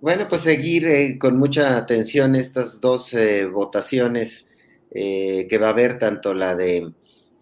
Bueno, 0.01 0.25
pues 0.27 0.41
seguir 0.41 0.87
eh, 0.87 1.19
con 1.19 1.37
mucha 1.37 1.77
atención 1.77 2.33
estas 2.33 2.81
dos 2.81 3.13
eh, 3.13 3.45
votaciones 3.45 4.47
eh, 4.89 5.45
que 5.47 5.59
va 5.59 5.67
a 5.67 5.71
haber, 5.73 5.99
tanto 5.99 6.33
la 6.33 6.55
de 6.55 6.91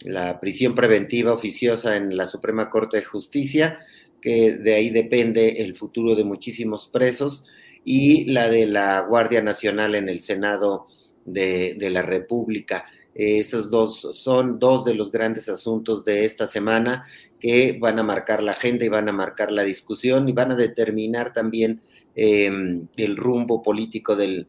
la 0.01 0.41
prisión 0.41 0.75
preventiva 0.75 1.31
oficiosa 1.31 1.95
en 1.95 2.17
la 2.17 2.27
Suprema 2.27 2.69
Corte 2.69 2.97
de 2.97 3.05
Justicia, 3.05 3.79
que 4.25 4.53
de 4.53 4.73
ahí 4.73 4.89
depende 4.89 5.49
el 5.59 5.75
futuro 5.75 6.15
de 6.15 6.23
muchísimos 6.23 6.87
presos, 6.87 7.45
y 7.83 8.25
la 8.25 8.49
de 8.49 8.65
la 8.65 9.01
Guardia 9.01 9.43
Nacional 9.43 9.93
en 9.93 10.09
el 10.09 10.23
Senado 10.23 10.87
de, 11.25 11.77
la 11.91 12.01
República. 12.01 12.85
Esos 13.13 13.69
dos 13.69 14.01
son 14.13 14.57
dos 14.57 14.83
de 14.83 14.95
los 14.95 15.11
grandes 15.11 15.47
asuntos 15.47 16.03
de 16.03 16.25
esta 16.25 16.47
semana 16.47 17.05
que 17.39 17.77
van 17.79 17.99
a 17.99 18.03
marcar 18.03 18.41
la 18.41 18.53
agenda 18.53 18.83
y 18.83 18.89
van 18.89 19.09
a 19.09 19.13
marcar 19.13 19.51
la 19.51 19.63
discusión 19.63 20.27
y 20.27 20.31
van 20.31 20.53
a 20.53 20.55
determinar 20.55 21.31
también 21.31 21.81
em, 22.15 22.87
el 22.97 23.15
rumbo 23.17 23.61
político 23.61 24.15
del, 24.15 24.47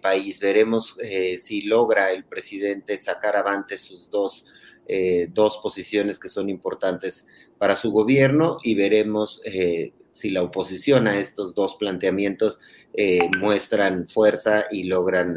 país. 0.00 0.40
Veremos 0.40 0.96
eh, 1.02 1.38
si 1.38 1.62
logra 1.62 2.10
el 2.10 2.24
presidente 2.24 2.96
sacar 2.98 3.36
avante 3.36 3.78
sus 3.78 4.10
dos 4.10 4.46
eh, 4.86 5.28
dos 5.32 5.60
posiciones 5.62 6.18
que 6.18 6.28
son 6.28 6.50
importantes 6.50 7.26
para 7.58 7.76
su 7.76 7.90
gobierno 7.90 8.58
y 8.62 8.74
veremos 8.74 9.40
eh, 9.44 9.92
si 10.10 10.30
la 10.30 10.42
oposición 10.42 11.08
a 11.08 11.18
estos 11.18 11.54
dos 11.54 11.76
planteamientos 11.76 12.60
eh, 12.94 13.28
muestran 13.38 14.08
fuerza 14.08 14.66
y 14.70 14.84
logran 14.84 15.36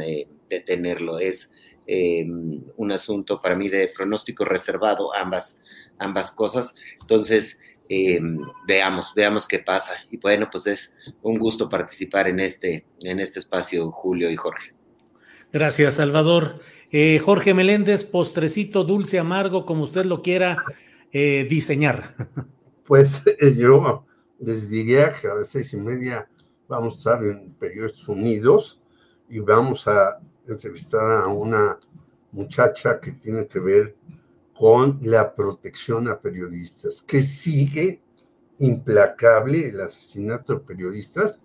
detenerlo. 0.49 1.19
Es 1.19 1.51
un 1.89 2.91
asunto 2.91 3.39
para 3.39 3.55
mí 3.55 3.69
de 3.69 3.89
pronóstico 3.95 4.43
reservado, 4.43 5.15
ambas, 5.15 5.57
ambas 5.97 6.31
cosas. 6.31 6.75
Entonces, 6.99 7.59
veamos, 8.67 9.13
veamos 9.15 9.47
qué 9.47 9.59
pasa. 9.59 9.93
Y 10.11 10.17
bueno, 10.17 10.49
pues 10.51 10.67
es 10.67 10.93
un 11.21 11.39
gusto 11.39 11.69
participar 11.69 12.27
en 12.27 12.41
este, 12.41 12.85
en 13.01 13.21
este 13.21 13.39
espacio, 13.39 13.89
Julio 13.91 14.29
y 14.29 14.35
Jorge. 14.35 14.73
Gracias, 15.53 15.95
Salvador. 15.95 16.59
Eh, 16.91 17.19
Jorge 17.19 17.53
Meléndez, 17.53 18.03
postrecito 18.03 18.83
dulce, 18.83 19.19
amargo, 19.19 19.65
como 19.65 19.83
usted 19.83 20.05
lo 20.05 20.21
quiera 20.21 20.63
eh, 21.11 21.47
diseñar. 21.49 22.03
Pues 22.83 23.21
eh, 23.25 23.53
yo 23.53 24.05
les 24.39 24.69
diría 24.69 25.11
que 25.11 25.27
a 25.27 25.35
las 25.35 25.47
seis 25.47 25.73
y 25.73 25.77
media 25.77 26.29
vamos 26.69 26.93
a 26.93 26.97
estar 26.97 27.25
en 27.25 27.51
Periódicos 27.55 28.07
Unidos 28.07 28.81
y 29.27 29.39
vamos 29.39 29.85
a 29.89 30.21
entrevistar 30.47 31.11
a 31.11 31.27
una 31.27 31.77
muchacha 32.31 33.01
que 33.01 33.11
tiene 33.11 33.45
que 33.45 33.59
ver 33.59 33.97
con 34.53 34.99
la 35.03 35.35
protección 35.35 36.07
a 36.07 36.19
periodistas, 36.19 37.01
que 37.01 37.21
sigue 37.21 38.01
implacable 38.59 39.67
el 39.67 39.81
asesinato 39.81 40.53
de 40.53 40.59
periodistas 40.61 41.41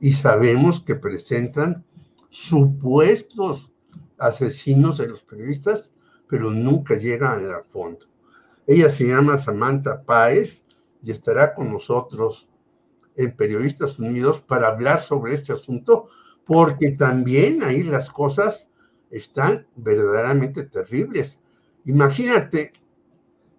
y 0.00 0.12
sabemos 0.12 0.80
que 0.80 0.94
presentan 0.94 1.84
supuestos 2.28 3.72
asesinos 4.18 4.98
de 4.98 5.08
los 5.08 5.22
periodistas, 5.22 5.92
pero 6.28 6.50
nunca 6.50 6.94
llegan 6.94 7.44
al 7.44 7.64
fondo. 7.64 8.06
Ella 8.66 8.88
se 8.88 9.06
llama 9.06 9.36
Samantha 9.36 10.02
Páez 10.02 10.64
y 11.02 11.10
estará 11.10 11.54
con 11.54 11.70
nosotros 11.70 12.48
en 13.16 13.36
Periodistas 13.36 13.98
Unidos 13.98 14.40
para 14.40 14.68
hablar 14.68 15.00
sobre 15.00 15.34
este 15.34 15.52
asunto, 15.52 16.06
porque 16.44 16.92
también 16.92 17.62
ahí 17.62 17.82
las 17.82 18.10
cosas 18.10 18.68
están 19.10 19.66
verdaderamente 19.76 20.64
terribles. 20.64 21.42
Imagínate, 21.84 22.72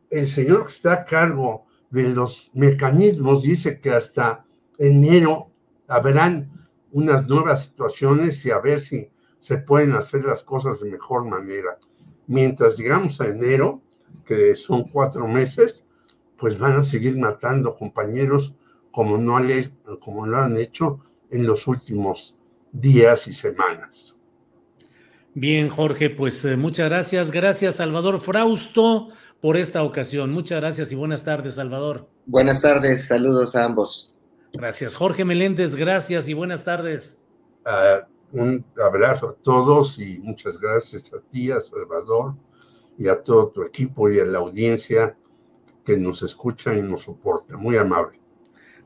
el 0.10 0.28
señor 0.28 0.64
que 0.64 0.74
está 0.74 0.94
a 0.94 1.04
cargo 1.06 1.66
de 1.90 2.10
los 2.10 2.52
mecanismos 2.54 3.44
dice 3.44 3.80
que 3.80 3.92
hasta 3.92 4.46
enero 4.78 5.52
habrán 5.88 6.68
unas 6.92 7.28
nuevas 7.28 7.66
situaciones 7.66 8.46
y 8.46 8.52
a 8.52 8.60
ver 8.60 8.80
si 8.80 9.10
se 9.40 9.58
pueden 9.58 9.94
hacer 9.94 10.26
las 10.26 10.44
cosas 10.44 10.80
de 10.80 10.90
mejor 10.90 11.26
manera. 11.26 11.78
Mientras 12.28 12.78
llegamos 12.78 13.22
a 13.22 13.28
enero, 13.28 13.82
que 14.24 14.56
son 14.56 14.84
cuatro 14.90 15.28
meses, 15.28 15.86
pues 16.38 16.58
van 16.58 16.80
a 16.80 16.84
seguir 16.84 17.18
matando 17.18 17.76
compañeros 17.76 18.56
como 18.92 19.18
no, 19.18 19.38
como 20.00 20.26
lo 20.26 20.38
han 20.38 20.58
hecho 20.58 21.00
en 21.30 21.46
los 21.46 21.68
últimos 21.68 22.36
días 22.72 23.28
y 23.28 23.34
semanas. 23.34 24.18
Bien, 25.34 25.68
Jorge, 25.68 26.10
pues 26.10 26.46
eh, 26.46 26.56
muchas 26.56 26.90
gracias. 26.90 27.32
Gracias, 27.32 27.76
Salvador 27.76 28.22
Frausto, 28.22 29.10
por 29.42 29.58
esta 29.58 29.84
ocasión. 29.84 30.32
Muchas 30.32 30.62
gracias 30.62 30.92
y 30.94 30.96
buenas 30.96 31.26
tardes, 31.26 31.56
Salvador. 31.56 32.08
Buenas 32.26 32.62
tardes, 32.62 33.06
saludos 33.08 33.54
a 33.56 33.66
ambos. 33.66 34.16
Gracias. 34.54 34.96
Jorge 34.96 35.26
Meléndez, 35.26 35.76
gracias 35.76 36.30
y 36.30 36.34
buenas 36.34 36.64
tardes. 36.64 37.22
Ah, 37.66 38.08
un 38.32 38.64
abrazo 38.82 39.30
a 39.30 39.34
todos 39.34 40.00
y 40.00 40.20
muchas 40.20 40.58
gracias 40.58 41.14
a 41.14 41.20
ti, 41.20 41.52
a 41.52 41.60
Salvador 41.60 42.36
y 42.98 43.08
a 43.08 43.22
todo 43.22 43.50
tu 43.50 43.64
equipo 43.64 44.10
y 44.10 44.20
a 44.20 44.26
la 44.26 44.40
audiencia 44.40 45.16
que 45.84 45.98
nos 45.98 46.24
escucha 46.24 46.74
y 46.74 46.82
nos 46.82 47.04
soporta. 47.04 47.58
Muy 47.58 47.78
amable. 47.78 48.20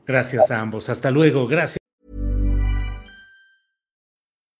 Gracias 0.06 0.50
a 0.50 0.60
ambos. 0.60 0.88
Hasta 0.88 1.10
luego. 1.10 1.46
Gracias. 1.46 1.79